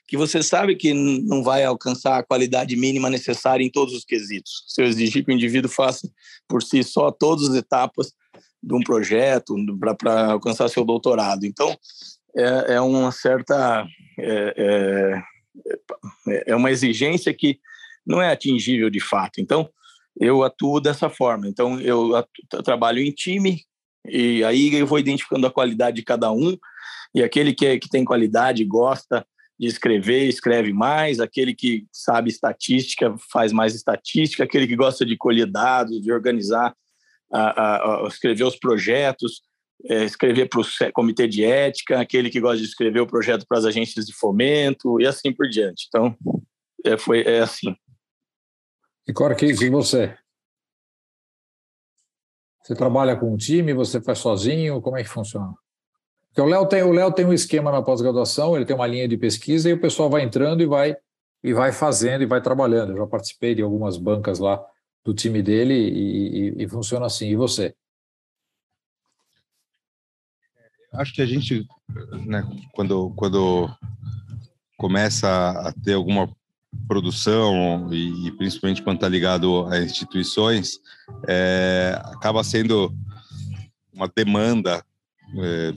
[0.08, 4.64] que você sabe que não vai alcançar a qualidade mínima necessária em todos os quesitos.
[4.68, 6.08] Se eu exigir que o indivíduo faça
[6.48, 8.12] por si só todas as etapas
[8.62, 9.56] de um projeto
[9.98, 11.46] para alcançar seu doutorado.
[11.46, 11.76] Então,
[12.36, 13.86] é, é uma certa.
[14.20, 15.24] É,
[16.28, 17.60] é, é uma exigência que
[18.06, 19.40] não é atingível de fato.
[19.40, 19.70] Então,
[20.20, 21.48] eu atuo dessa forma.
[21.48, 23.62] Então, eu, atuo, trabalho em time,
[24.10, 26.58] e aí eu vou identificando a qualidade de cada um,
[27.14, 29.26] e aquele que, é, que tem qualidade, gosta
[29.58, 35.16] de escrever, escreve mais, aquele que sabe estatística, faz mais estatística, aquele que gosta de
[35.16, 36.76] colher dados, de organizar,
[37.32, 39.42] a, a, a escrever os projetos,
[39.90, 43.58] é, escrever para o comitê de ética, aquele que gosta de escrever o projeto para
[43.58, 45.86] as agências de fomento e assim por diante.
[45.88, 46.16] Então,
[46.86, 47.76] é, foi, é assim.
[49.08, 50.18] E Corquês, e você?
[52.66, 54.82] Você trabalha com um time, você faz sozinho?
[54.82, 55.54] Como é que funciona?
[56.30, 59.08] Porque o Léo tem, o Léo tem um esquema na pós-graduação, ele tem uma linha
[59.08, 60.98] de pesquisa e o pessoal vai entrando e vai
[61.44, 62.94] e vai fazendo e vai trabalhando.
[62.94, 64.66] Eu já participei de algumas bancas lá
[65.04, 67.28] do time dele e, e, e funciona assim.
[67.28, 67.76] E você?
[70.92, 71.68] Acho que a gente,
[72.26, 73.70] né, quando, quando
[74.76, 76.36] começa a ter alguma
[76.88, 80.80] produção e, e principalmente quando está ligado a instituições,
[81.28, 82.94] é, acaba sendo
[83.94, 84.84] uma demanda
[85.38, 85.74] é,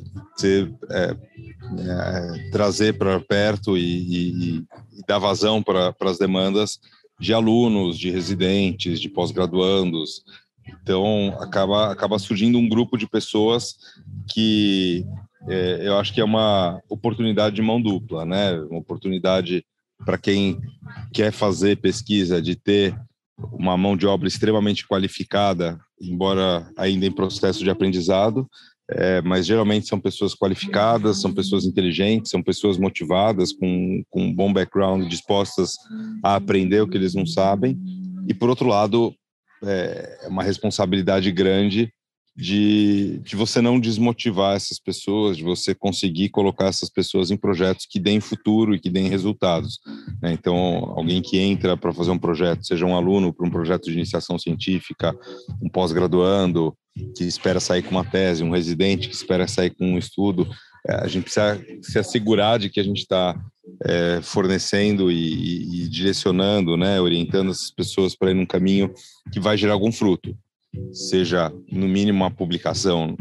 [0.91, 1.17] é,
[1.81, 4.67] é trazer para perto e, e, e,
[5.07, 6.79] dar vazão para as demandas
[7.19, 10.23] de alunos, de residentes, de pós-graduandos.
[10.83, 13.77] Então, acaba, acaba surgindo um grupo de pessoas
[14.29, 15.05] que
[15.49, 18.53] é, eu acho que é uma oportunidade de mão dupla, né?
[18.61, 19.65] Uma oportunidade
[20.05, 20.61] para quem
[21.13, 22.99] quer fazer pesquisa, de ter
[23.53, 28.49] uma mão de obra extremamente qualificada, embora ainda em processo de aprendizado,
[28.91, 34.35] é, mas geralmente são pessoas qualificadas, são pessoas inteligentes, são pessoas motivadas, com, com um
[34.35, 35.75] bom background, dispostas
[36.25, 37.79] a aprender o que eles não sabem.
[38.27, 39.15] E, por outro lado,
[39.63, 41.93] é, é uma responsabilidade grande
[42.39, 47.85] de, de você não desmotivar essas pessoas, de você conseguir colocar essas pessoas em projetos
[47.85, 49.81] que deem futuro e que deem resultados.
[50.23, 50.35] Né?
[50.35, 50.55] Então,
[50.97, 54.39] alguém que entra para fazer um projeto, seja um aluno para um projeto de iniciação
[54.39, 55.13] científica,
[55.61, 56.73] um pós-graduando
[57.17, 60.49] que espera sair com uma tese, um residente que espera sair com um estudo,
[60.87, 63.37] é, a gente precisa se assegurar de que a gente está
[63.85, 68.93] é, fornecendo e, e, direcionando, né, orientando essas pessoas para ir num caminho
[69.33, 70.37] que vai gerar algum fruto,
[70.93, 73.17] seja no mínimo uma publicação,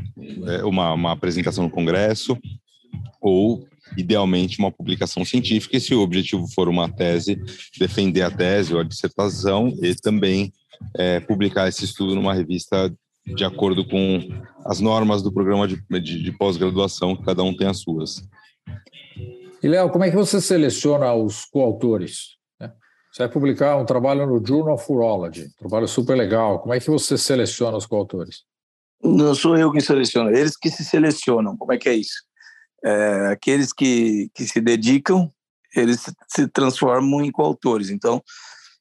[0.47, 2.37] é, uma, uma apresentação no congresso,
[3.21, 3.65] ou
[3.97, 7.39] idealmente uma publicação científica, e se o objetivo for uma tese,
[7.79, 10.51] defender a tese ou a dissertação e também
[10.95, 12.93] é, publicar esse estudo numa revista
[13.25, 14.19] de acordo com
[14.65, 18.21] as normas do programa de, de, de pós-graduação, cada um tem as suas.
[19.61, 22.36] E, Léo, como é que você seleciona os coautores?
[23.17, 26.59] Você vai publicar um trabalho no Journal of Urology, um trabalho super legal.
[26.59, 28.43] Como é que você seleciona os coautores?
[29.03, 31.57] Não sou eu quem seleciona, eles que se selecionam.
[31.57, 32.21] Como é que é isso?
[32.85, 35.33] É, aqueles que, que se dedicam,
[35.75, 37.89] eles se transformam em coautores.
[37.89, 38.21] Então,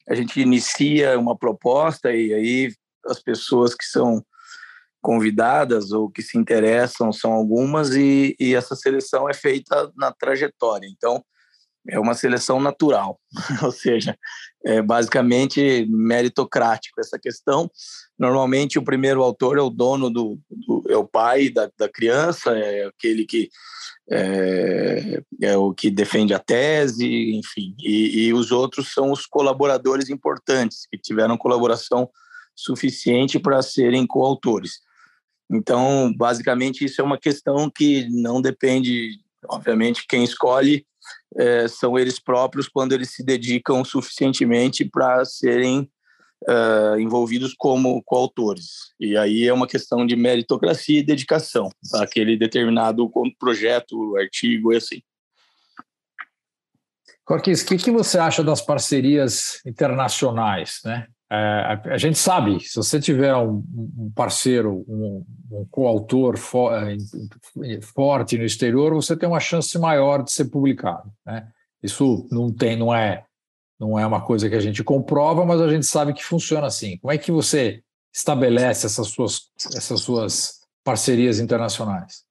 [0.07, 2.75] a gente inicia uma proposta e aí
[3.07, 4.23] as pessoas que são
[5.01, 10.87] convidadas ou que se interessam são algumas e, e essa seleção é feita na trajetória.
[10.87, 11.25] Então,
[11.89, 13.21] é uma seleção natural,
[13.63, 14.17] ou seja,
[14.65, 17.71] é basicamente meritocrático essa questão.
[18.19, 22.51] Normalmente, o primeiro autor é o dono do, do é o pai da, da criança,
[22.57, 23.49] é aquele que
[24.11, 30.09] é, é, o que defende a tese, enfim, e, e os outros são os colaboradores
[30.09, 32.09] importantes que tiveram colaboração
[32.55, 34.81] suficiente para serem coautores.
[35.51, 40.85] Então, basicamente, isso é uma questão que não depende, obviamente, quem escolhe
[41.37, 45.91] é, são eles próprios quando eles se dedicam suficientemente para serem
[46.49, 48.93] uh, envolvidos como coautores.
[48.99, 55.03] E aí é uma questão de meritocracia e dedicação àquele determinado projeto, artigo e assim.
[57.25, 61.09] Corquis, o que, que você acha das parcerias internacionais, né?
[61.31, 63.65] É, a, gente sabe, se você tiver um,
[63.99, 70.31] um parceiro, um, um coautor é, forte no exterior, você tem uma chance maior de
[70.31, 71.11] ser publicado.
[71.25, 71.49] Né?
[71.83, 73.25] Isso não tem, não é,
[73.79, 76.97] não é uma coisa que a gente comprova, mas a gente sabe que funciona assim.
[76.99, 77.83] Como é que você
[78.15, 82.26] estabelece essas suas, essas suas parcerias internacionais?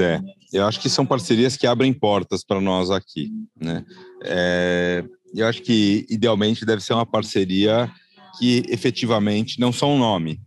[0.00, 0.20] É,
[0.52, 3.30] eu acho que são parcerias que abrem portas para nós aqui,
[3.60, 3.84] né?
[4.22, 5.04] É,
[5.34, 7.90] eu acho que idealmente deve ser uma parceria
[8.38, 10.40] que efetivamente não só um nome,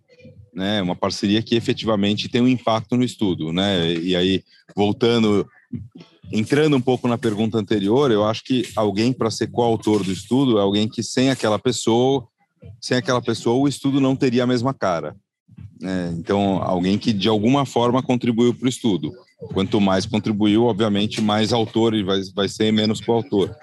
[0.53, 0.81] né?
[0.81, 3.93] Uma parceria que efetivamente tem um impacto no estudo, né?
[3.93, 4.43] E aí
[4.75, 5.47] voltando,
[6.31, 10.57] entrando um pouco na pergunta anterior, eu acho que alguém para ser coautor do estudo
[10.57, 12.27] é alguém que sem aquela pessoa,
[12.79, 15.15] sem aquela pessoa o estudo não teria a mesma cara.
[15.79, 16.15] Né?
[16.17, 19.11] Então, alguém que de alguma forma contribuiu para o estudo.
[19.53, 23.53] Quanto mais contribuiu, obviamente, mais autor e vai, vai ser menos coautor.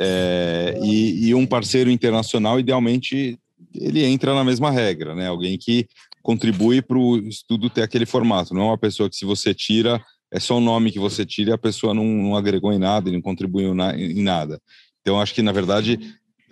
[0.00, 3.38] É, e, e, um parceiro internacional, idealmente,
[3.74, 5.26] ele entra na mesma regra, né?
[5.26, 5.86] Alguém que
[6.22, 10.02] contribui para o estudo ter aquele formato, não é uma pessoa que se você tira,
[10.30, 13.08] é só o nome que você tira e a pessoa não, não agregou em nada
[13.08, 14.60] e não contribuiu na, em nada.
[15.00, 15.98] Então, acho que, na verdade,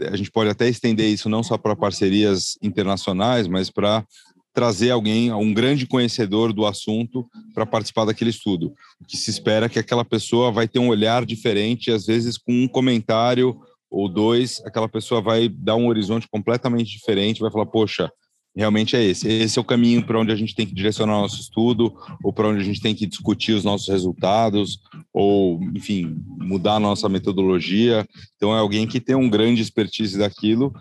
[0.00, 4.04] a gente pode até estender isso não só para parcerias internacionais, mas para
[4.58, 8.74] trazer alguém, um grande conhecedor do assunto para participar daquele estudo.
[9.00, 12.36] O que se espera é que aquela pessoa vai ter um olhar diferente, às vezes
[12.36, 13.56] com um comentário
[13.88, 18.10] ou dois, aquela pessoa vai dar um horizonte completamente diferente, vai falar, poxa,
[18.52, 19.28] realmente é esse.
[19.28, 21.94] Esse é o caminho para onde a gente tem que direcionar nosso estudo,
[22.24, 24.80] ou para onde a gente tem que discutir os nossos resultados,
[25.14, 28.04] ou, enfim, mudar a nossa metodologia.
[28.34, 30.72] Então, é alguém que tem um grande expertise daquilo,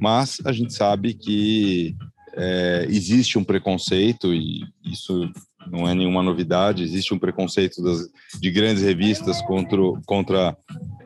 [0.00, 1.94] mas a gente sabe que
[2.36, 5.30] é, existe um preconceito, e isso
[5.70, 8.08] não é nenhuma novidade, existe um preconceito das,
[8.40, 10.56] de grandes revistas contra, contra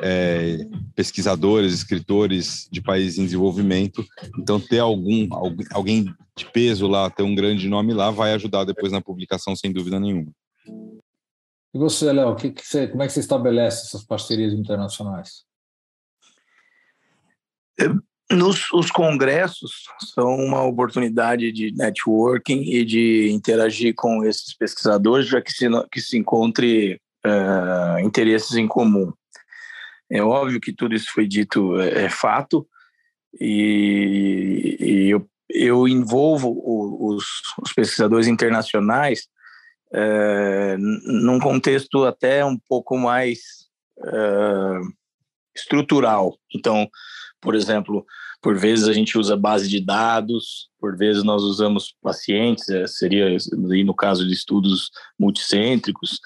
[0.01, 0.59] é,
[0.95, 4.05] pesquisadores, escritores de países em desenvolvimento.
[4.39, 5.28] Então, ter algum,
[5.72, 6.05] alguém
[6.37, 9.99] de peso lá, ter um grande nome lá, vai ajudar depois na publicação, sem dúvida
[9.99, 10.33] nenhuma.
[11.72, 15.45] E você, Léo, que que você, como é que você estabelece essas parcerias internacionais?
[18.31, 25.43] Nos, os congressos são uma oportunidade de networking e de interagir com esses pesquisadores, já
[25.43, 29.12] que se, que se encontre uh, interesses em comum.
[30.09, 32.66] É óbvio que tudo isso foi dito é, é fato,
[33.39, 37.24] e, e eu, eu, envolvo os,
[37.62, 39.28] os, pesquisadores internacionais
[39.93, 43.39] uh, num contexto até um pouco mais
[43.99, 44.99] uh,
[45.55, 46.36] estrutural.
[46.55, 46.88] Então,
[47.40, 48.05] por exemplo,
[48.42, 53.36] por vezes a gente usa base de dados, por vezes nós usamos pacientes, é, seria
[53.84, 56.20] no caso de estudos multicêntricos,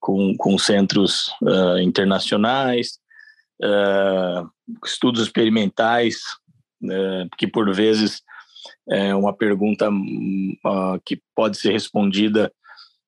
[0.00, 2.98] com, com centros uh, internacionais,
[3.62, 4.48] uh,
[4.84, 6.16] estudos experimentais,
[6.84, 8.22] uh, que por vezes
[8.90, 9.90] é uma pergunta
[11.04, 12.52] que pode ser respondida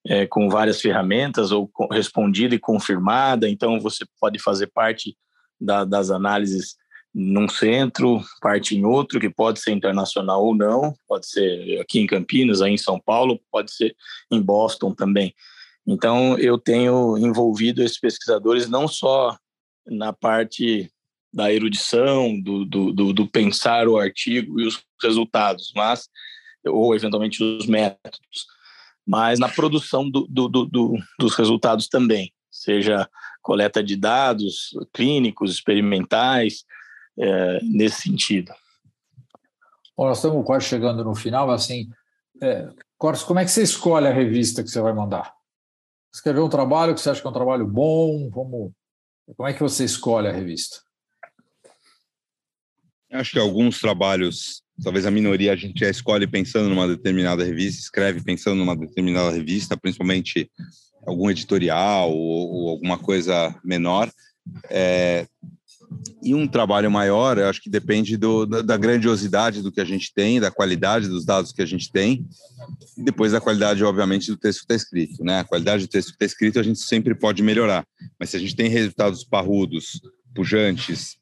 [0.06, 5.16] é, com várias ferramentas, ou respondida e confirmada, então você pode fazer parte
[5.60, 6.76] da, das análises
[7.12, 12.06] num centro, parte em outro, que pode ser internacional ou não, pode ser aqui em
[12.06, 13.96] Campinas, aí em São Paulo, pode ser
[14.30, 15.34] em Boston também.
[15.86, 19.36] Então, eu tenho envolvido esses pesquisadores não só
[19.86, 20.90] na parte
[21.32, 26.08] da erudição, do, do, do, do pensar o artigo e os resultados, mas
[26.64, 28.46] ou eventualmente os métodos,
[29.06, 33.08] mas na produção do, do, do, dos resultados também, seja
[33.40, 36.64] coleta de dados clínicos, experimentais,
[37.18, 38.52] é, nesse sentido.
[39.96, 41.88] Bom, nós estamos quase chegando no final, assim,
[42.42, 45.32] é, Cortes, como é que você escolhe a revista que você vai mandar?
[46.12, 48.72] Escrever um trabalho que você acha que é um trabalho bom, vamos...
[49.36, 50.82] como é que você escolhe a revista?
[53.10, 57.80] Acho que alguns trabalhos, talvez a minoria a gente já escolhe pensando numa determinada revista,
[57.80, 60.50] escreve pensando numa determinada revista, principalmente
[61.06, 64.10] algum editorial ou, ou alguma coisa menor.
[64.68, 65.26] É,
[66.22, 69.84] e um trabalho maior, eu acho que depende do, da, da, grandiosidade do que a
[69.84, 72.26] gente tem, da qualidade dos dados que a gente tem,
[72.96, 75.24] e depois da qualidade, obviamente, do texto que está escrito.
[75.24, 75.40] Né?
[75.40, 77.84] A qualidade do texto que está escrito a gente sempre pode melhorar,
[78.18, 80.00] mas se a gente tem resultados parrudos,
[80.34, 81.18] pujantes,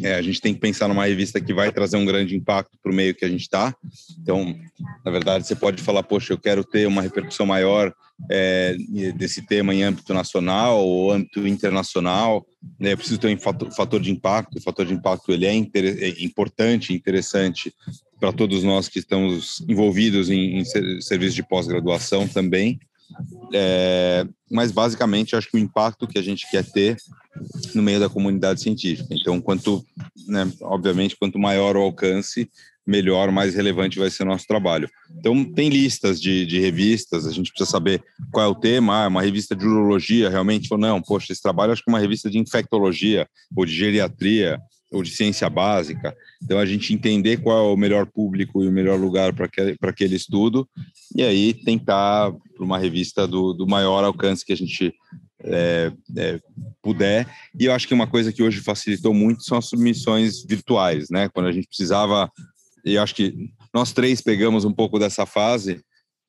[0.00, 2.92] é, a gente tem que pensar numa revista que vai trazer um grande impacto para
[2.92, 3.74] o meio que a gente está.
[4.20, 4.56] Então,
[5.04, 7.92] na verdade, você pode falar, poxa, eu quero ter uma repercussão maior
[8.30, 8.76] é,
[9.16, 12.46] desse tema em âmbito nacional ou âmbito internacional.
[12.78, 12.92] Né?
[12.92, 14.58] Eu preciso ter um fator, fator de impacto.
[14.58, 17.72] O fator de impacto ele é, é importante, interessante
[18.18, 20.64] para todos nós que estamos envolvidos em, em
[21.00, 22.80] serviços de pós-graduação também.
[23.54, 26.96] É, mas basicamente acho que o impacto que a gente quer ter
[27.74, 29.08] no meio da comunidade científica.
[29.12, 29.84] Então, quanto,
[30.26, 32.50] né, obviamente, quanto maior o alcance,
[32.88, 34.88] melhor, mais relevante vai ser o nosso trabalho.
[35.18, 39.08] Então, tem listas de, de revistas, a gente precisa saber qual é o tema, ah,
[39.08, 42.30] uma revista de urologia, realmente, ou não, poxa, esse trabalho acho que é uma revista
[42.30, 44.58] de infectologia, ou de geriatria,
[44.90, 46.16] ou de ciência básica.
[46.42, 49.46] Então, a gente entender qual é o melhor público e o melhor lugar para
[49.90, 50.66] aquele, estudo,
[51.14, 54.94] e aí tentar para uma revista do, do maior alcance que a gente
[55.44, 56.40] é, é,
[56.82, 57.28] puder.
[57.58, 61.28] E eu acho que uma coisa que hoje facilitou muito são as submissões virtuais, né?
[61.28, 62.30] Quando a gente precisava,
[62.88, 65.80] e acho que nós três pegamos um pouco dessa fase,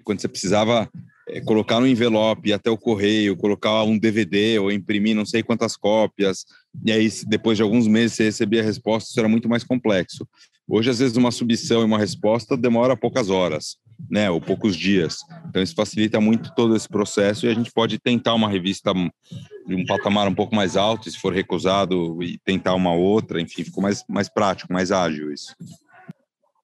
[0.04, 0.90] quando você precisava
[1.28, 5.76] é, colocar no envelope até o correio, colocar um DVD ou imprimir não sei quantas
[5.78, 6.46] cópias,
[6.84, 10.28] e aí depois de alguns meses você recebia a resposta, isso era muito mais complexo.
[10.72, 15.18] Hoje, às vezes, uma submissão e uma resposta demora poucas horas, né, ou poucos dias.
[15.48, 19.76] Então, isso facilita muito todo esse processo e a gente pode tentar uma revista de
[19.76, 23.82] um patamar um pouco mais alto, se for recusado, e tentar uma outra, enfim, ficou
[23.82, 25.56] mais, mais prático, mais ágil isso.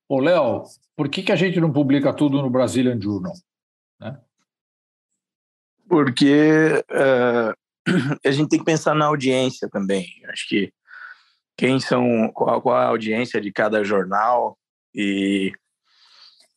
[0.07, 0.63] Ô, Léo,
[0.95, 3.33] por que, que a gente não publica tudo no Brazilian Journal?
[3.99, 4.19] Né?
[5.87, 7.53] Porque uh,
[8.25, 10.07] a gente tem que pensar na audiência também.
[10.27, 10.73] Acho que
[11.57, 14.57] quem são, qual, qual a audiência de cada jornal
[14.93, 15.51] e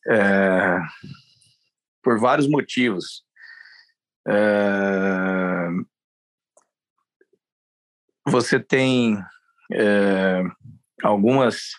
[0.07, 0.79] é,
[2.01, 3.23] por vários motivos.
[4.27, 5.67] É,
[8.27, 9.17] você tem
[9.71, 10.43] é,
[11.03, 11.71] algumas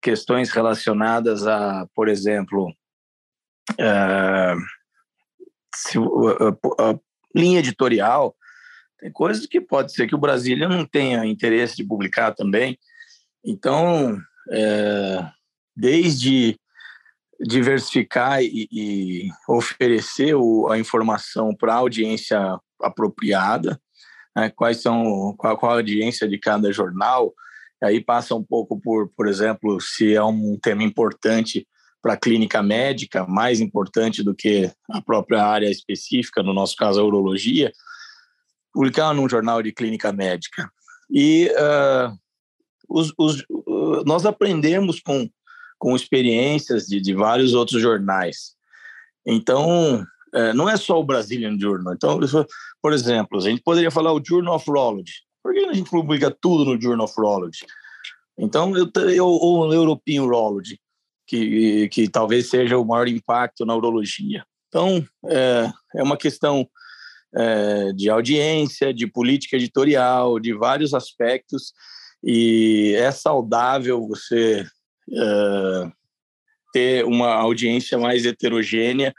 [0.00, 2.74] questões relacionadas a, por exemplo,
[3.78, 4.54] é,
[5.74, 6.98] se, a, a
[7.34, 8.34] linha editorial
[8.98, 12.78] tem coisas que pode ser que o Brasília não tenha interesse de publicar também.
[13.42, 14.20] Então,
[14.50, 15.26] é,
[15.74, 16.58] desde
[17.40, 23.80] diversificar e, e oferecer o, a informação para a audiência apropriada,
[24.36, 27.32] né, quais são qual, qual a audiência de cada jornal,
[27.82, 31.66] aí passa um pouco por, por exemplo, se é um tema importante
[32.02, 37.00] para a clínica médica, mais importante do que a própria área específica, no nosso caso
[37.00, 37.72] a urologia,
[38.72, 40.70] publicar num jornal de clínica médica.
[41.10, 42.16] E uh,
[42.88, 43.44] os, os,
[44.06, 45.28] nós aprendemos com,
[45.78, 48.54] com experiências de, de vários outros jornais.
[49.26, 50.02] Então,
[50.34, 51.94] uh, não é só o Brazilian Journal.
[51.94, 52.18] Então,
[52.80, 55.29] por exemplo, a gente poderia falar o Journal of Urology.
[55.42, 57.66] Por que a gente publica tudo no Journal of Urology?
[58.38, 60.78] Então, eu, eu, ou o European Urology,
[61.26, 64.44] que, que talvez seja o maior impacto na urologia.
[64.68, 66.68] Então, é, é uma questão
[67.34, 71.72] é, de audiência, de política editorial, de vários aspectos,
[72.22, 74.66] e é saudável você
[75.12, 75.92] é,
[76.72, 79.14] ter uma audiência mais heterogênea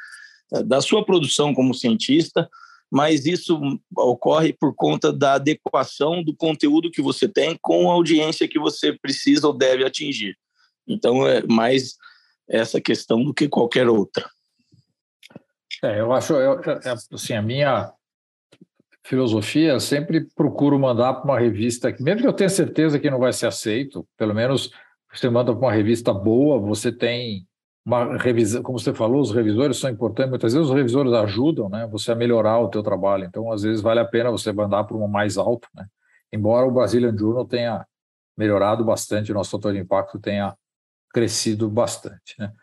[0.53, 2.49] é, da sua produção como cientista,
[2.91, 3.57] mas isso
[3.95, 8.91] ocorre por conta da adequação do conteúdo que você tem com a audiência que você
[8.91, 10.37] precisa ou deve atingir.
[10.85, 11.95] Então, é mais
[12.49, 14.29] essa questão do que qualquer outra.
[15.81, 17.91] É, eu acho, eu, é, assim, a minha
[19.03, 23.33] filosofia sempre procuro mandar para uma revista mesmo que eu tenha certeza que não vai
[23.33, 24.71] ser aceito, pelo menos
[25.11, 27.47] você manda para uma revista boa, você tem
[27.85, 31.87] uma revisão, como você falou, os revisores são importantes, muitas vezes os revisores ajudam, né,
[31.87, 34.95] você a melhorar o teu trabalho, então às vezes vale a pena você mandar para
[34.95, 35.87] uma mais alta, né,
[36.31, 37.85] embora o Brazilian Journal tenha
[38.37, 40.55] melhorado bastante, o nosso fator de impacto tenha
[41.11, 42.53] crescido bastante, né.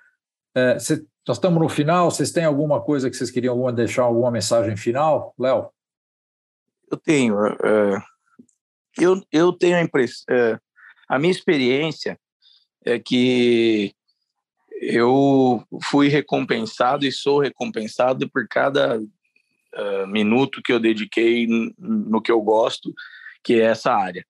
[0.55, 4.05] É, cê, nós estamos no final, vocês têm alguma coisa que vocês queriam alguma, deixar,
[4.05, 5.69] alguma mensagem final, Léo?
[6.91, 8.03] Eu tenho, uh,
[8.99, 10.59] eu, eu tenho a impressão, uh,
[11.07, 12.19] a minha experiência
[12.83, 13.95] é que
[14.91, 21.47] eu fui recompensado e sou recompensado por cada uh, minuto que eu dediquei
[21.79, 22.95] no que eu gosto,
[23.45, 24.25] que é essa área.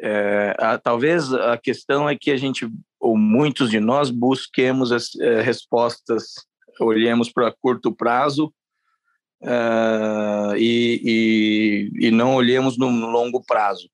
[0.00, 2.68] É, a, talvez a questão é que a gente,
[2.98, 6.24] ou muitos de nós, busquemos as é, respostas,
[6.80, 8.52] olhemos para curto prazo
[9.42, 13.88] uh, e, e, e, não olhemos no longo prazo.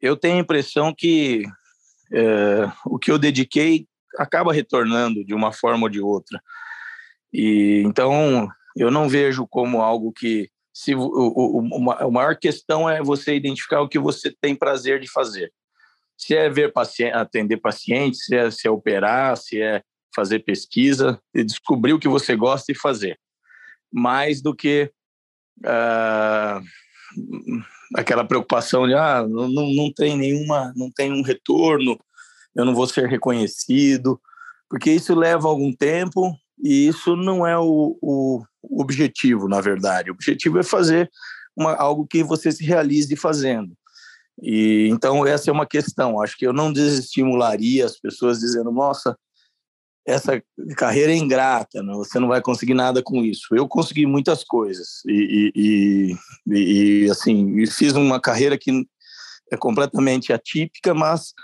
[0.00, 1.44] Eu tenho a impressão que
[2.12, 3.86] uh, o que eu dediquei
[4.18, 6.40] acaba retornando de uma forma ou de outra.
[7.32, 13.02] E então eu não vejo como algo que se o, o, a maior questão é
[13.02, 15.52] você identificar o que você tem prazer de fazer.
[16.16, 19.82] Se é ver paciente, atender pacientes, se é, se é operar, se é
[20.14, 23.18] fazer pesquisa e descobrir o que você gosta de fazer,
[23.92, 24.90] mais do que
[25.64, 26.62] uh,
[27.94, 31.98] aquela preocupação de ah não, não tem nenhuma não tem um retorno
[32.54, 34.20] eu não vou ser reconhecido,
[34.68, 38.42] porque isso leva algum tempo e isso não é o, o
[38.80, 40.10] objetivo, na verdade.
[40.10, 41.10] O objetivo é fazer
[41.56, 43.76] uma, algo que você se realize fazendo.
[44.40, 46.20] E então essa é uma questão.
[46.20, 49.16] Acho que eu não desestimularia as pessoas dizendo: "Nossa,
[50.06, 50.42] essa
[50.76, 53.54] carreira é ingrata, não, você não vai conseguir nada com isso".
[53.54, 58.86] Eu consegui muitas coisas e, e, e, e assim fiz uma carreira que
[59.50, 61.34] é completamente atípica, mas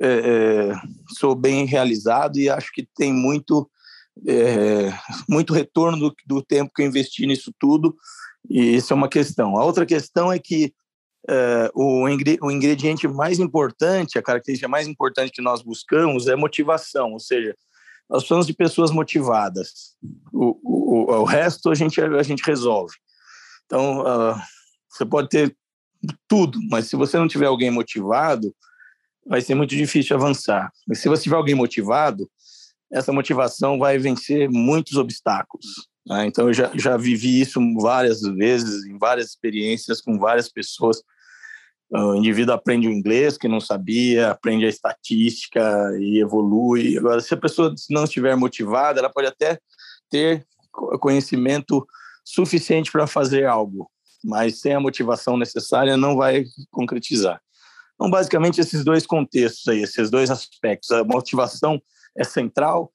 [0.00, 0.72] é, é,
[1.18, 3.68] sou bem realizado e acho que tem muito
[4.26, 4.92] é,
[5.28, 7.94] muito retorno do, do, tempo que eu investi nisso tudo
[8.48, 9.56] e isso é uma questão.
[9.56, 10.72] A outra questão é que
[11.28, 17.12] é, o, o ingrediente mais importante, a característica mais importante que nós buscamos é motivação,
[17.12, 17.54] ou seja,
[18.08, 19.96] nós precisamos de pessoas motivadas.
[20.32, 22.94] O, o, o resto a gente, a gente resolve.
[23.64, 24.40] Então, uh,
[24.88, 25.56] você pode ter
[26.28, 28.54] tudo, mas se você não tiver alguém motivado,
[29.28, 30.70] vai ser muito difícil avançar.
[30.86, 32.28] Mas se você tiver alguém motivado,
[32.90, 35.66] essa motivação vai vencer muitos obstáculos.
[36.06, 36.26] Né?
[36.26, 41.02] Então, eu já, já vivi isso várias vezes, em várias experiências com várias pessoas.
[41.90, 45.60] O indivíduo aprende o inglês que não sabia, aprende a estatística
[46.00, 46.98] e evolui.
[46.98, 49.58] Agora, se a pessoa não estiver motivada, ela pode até
[50.10, 50.46] ter
[51.00, 51.86] conhecimento
[52.24, 53.88] suficiente para fazer algo,
[54.22, 57.40] mas sem a motivação necessária não vai concretizar.
[57.96, 60.90] Então, basicamente, esses dois contextos aí, esses dois aspectos.
[60.90, 61.80] A motivação
[62.16, 62.92] é central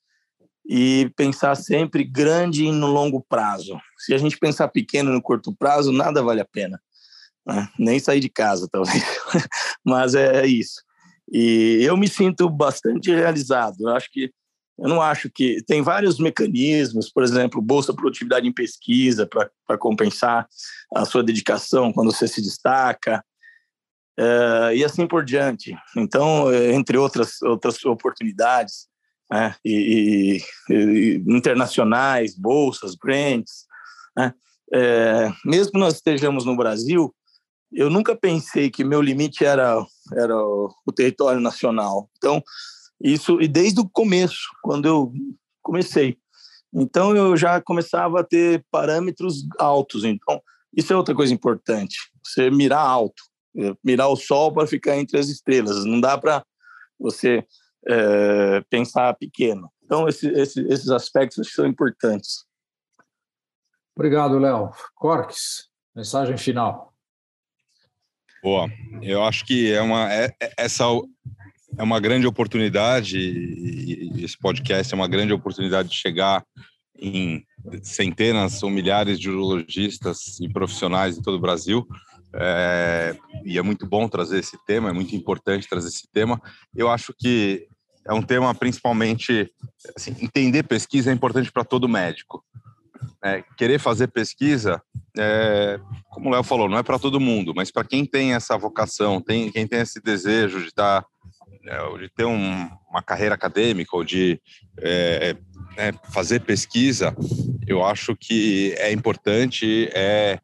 [0.66, 3.78] e pensar sempre grande e no longo prazo.
[3.98, 6.80] Se a gente pensar pequeno no curto prazo, nada vale a pena.
[7.46, 7.68] Né?
[7.80, 9.04] Nem sair de casa, talvez.
[9.84, 10.82] Mas é, é isso.
[11.32, 13.78] E eu me sinto bastante realizado.
[13.82, 14.32] Eu acho que
[14.80, 20.48] eu não acho que tem vários mecanismos, por exemplo, bolsa produtividade em pesquisa para compensar
[20.96, 23.24] a sua dedicação quando você se destaca,
[24.20, 25.76] uh, e assim por diante.
[25.96, 28.88] Então, eh, entre outras outras oportunidades,
[29.32, 33.66] né, e, e, e internacionais, bolsas, grants,
[34.18, 34.34] né,
[34.74, 37.14] é, mesmo nós estejamos no Brasil,
[37.74, 39.84] eu nunca pensei que meu limite era
[40.18, 42.10] era o, o território nacional.
[42.18, 42.42] Então,
[43.02, 45.14] isso e desde o começo, quando eu
[45.62, 46.18] comecei,
[46.74, 50.04] então eu já começava a ter parâmetros altos.
[50.04, 50.42] Então,
[50.76, 51.98] isso é outra coisa importante.
[52.24, 53.22] Você mirar alto.
[53.58, 55.84] É, mirar o sol para ficar entre as estrelas.
[55.86, 56.44] Não dá para
[56.98, 57.46] você
[57.88, 59.72] é, pensar pequeno.
[59.84, 62.46] Então, esse, esse, esses aspectos são importantes.
[63.96, 64.72] Obrigado, Léo.
[64.96, 66.94] Corques, mensagem final.
[68.42, 68.70] Boa.
[69.02, 70.86] Eu acho que é uma é, é essa
[71.78, 76.44] é uma grande oportunidade e esse podcast é uma grande oportunidade de chegar
[76.98, 77.46] em
[77.84, 81.88] centenas ou milhares de urologistas e profissionais em todo o Brasil
[82.34, 83.16] é,
[83.46, 86.42] e é muito bom trazer esse tema, é muito importante trazer esse tema.
[86.76, 87.68] Eu acho que
[88.08, 89.52] é um tema principalmente
[89.96, 92.44] assim, entender pesquisa é importante para todo médico.
[93.24, 94.82] É, querer fazer pesquisa,
[95.18, 95.80] é,
[96.10, 99.20] como o Léo falou, não é para todo mundo, mas para quem tem essa vocação,
[99.22, 101.08] tem, quem tem esse desejo de estar tá
[101.66, 104.42] é, de ter um, uma carreira acadêmica ou de
[104.80, 105.36] é,
[105.78, 107.16] é, fazer pesquisa,
[107.68, 110.40] eu acho que é importante, é,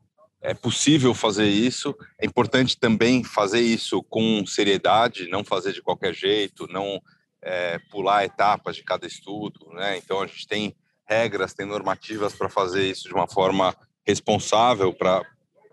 [0.48, 1.94] é possível fazer isso.
[2.18, 7.02] É importante também fazer isso com seriedade, não fazer de qualquer jeito, não
[7.42, 9.68] é, pular etapas de cada estudo.
[9.74, 9.98] Né?
[9.98, 10.74] Então, a gente tem
[11.06, 13.76] regras, tem normativas para fazer isso de uma forma
[14.06, 15.22] responsável, pra,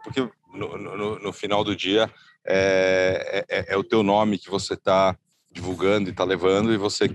[0.03, 2.13] porque no, no, no final do dia
[2.45, 5.17] é, é, é, o teu nome que você está
[5.53, 7.15] divulgando e está levando e você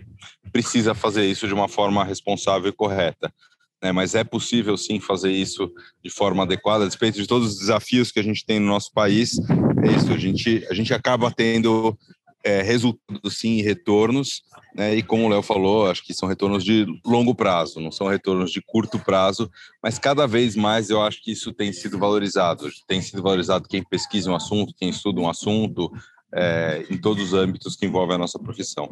[0.49, 3.33] precisa fazer isso de uma forma responsável e correta.
[3.81, 3.91] Né?
[3.91, 5.71] Mas é possível sim fazer isso
[6.03, 8.91] de forma adequada, a despeito de todos os desafios que a gente tem no nosso
[8.93, 9.39] país.
[9.83, 11.97] É isso, a gente, a gente acaba tendo
[12.43, 14.43] é, resultados sim e retornos,
[14.75, 14.95] né?
[14.95, 18.51] E como o Léo falou, acho que são retornos de longo prazo, não são retornos
[18.51, 19.49] de curto prazo,
[19.83, 22.69] mas cada vez mais eu acho que isso tem sido valorizado.
[22.87, 25.91] Tem sido valorizado quem pesquisa um assunto, quem estuda um assunto,
[26.33, 28.89] é, em todos os âmbitos que envolvem a nossa profissão.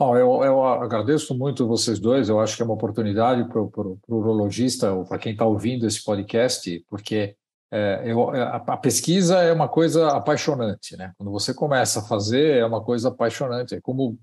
[0.00, 2.30] Bom, eu, eu agradeço muito vocês dois.
[2.30, 6.02] Eu acho que é uma oportunidade para o urologista ou para quem está ouvindo esse
[6.02, 7.36] podcast, porque
[7.70, 11.12] é, eu, é, a, a, pesquisa é uma coisa apaixonante, né?
[11.18, 13.74] Quando você começa a fazer, é uma coisa apaixonante.
[13.74, 14.18] É como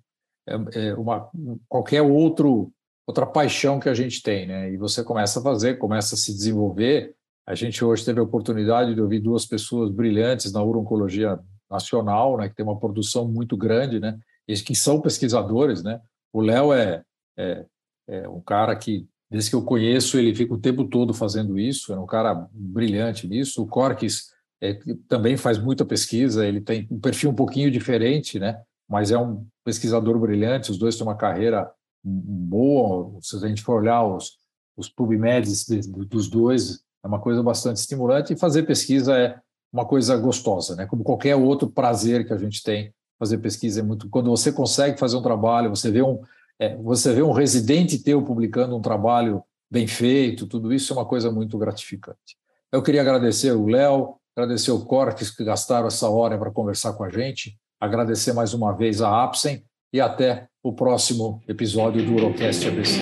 [0.49, 0.55] é,
[0.87, 1.29] é uma,
[1.69, 2.71] qualquer outro
[3.05, 4.71] outra paixão que a gente tem, né?
[4.71, 7.13] E você começa a fazer, começa a se desenvolver.
[7.45, 11.37] A gente hoje teve a oportunidade de ouvir duas pessoas brilhantes na urologia
[11.69, 12.49] nacional, né?
[12.49, 14.17] Que tem uma produção muito grande, né?
[14.47, 15.99] E que são pesquisadores, né?
[16.31, 17.03] O Léo é,
[17.37, 17.65] é,
[18.07, 21.91] é um cara que Desde que eu conheço, ele fica o tempo todo fazendo isso,
[21.91, 23.61] é um cara brilhante nisso.
[23.61, 24.29] O Corques
[24.61, 28.61] é, também faz muita pesquisa, ele tem um perfil um pouquinho diferente, né?
[28.87, 31.69] mas é um pesquisador brilhante, os dois têm uma carreira
[32.01, 34.37] boa, se a gente for olhar os,
[34.77, 35.65] os PubMeds
[36.07, 39.37] dos dois, é uma coisa bastante estimulante, e fazer pesquisa é
[39.73, 40.85] uma coisa gostosa, né?
[40.85, 44.09] como qualquer outro prazer que a gente tem, fazer pesquisa é muito...
[44.09, 46.19] Quando você consegue fazer um trabalho, você vê um,
[46.59, 51.05] é, você vê um residente teu publicando um trabalho bem feito, tudo isso é uma
[51.05, 52.37] coisa muito gratificante.
[52.71, 57.03] Eu queria agradecer o Léo, agradecer o Cortes que gastaram essa hora para conversar com
[57.03, 62.67] a gente, agradecer mais uma vez a Apsen e até o próximo episódio do Urocast
[62.67, 63.01] ABC.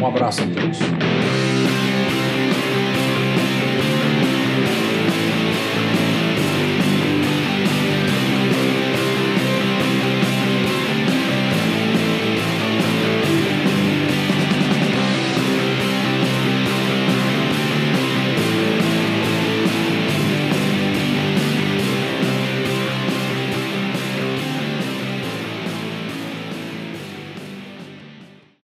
[0.00, 1.11] Um abraço a todos.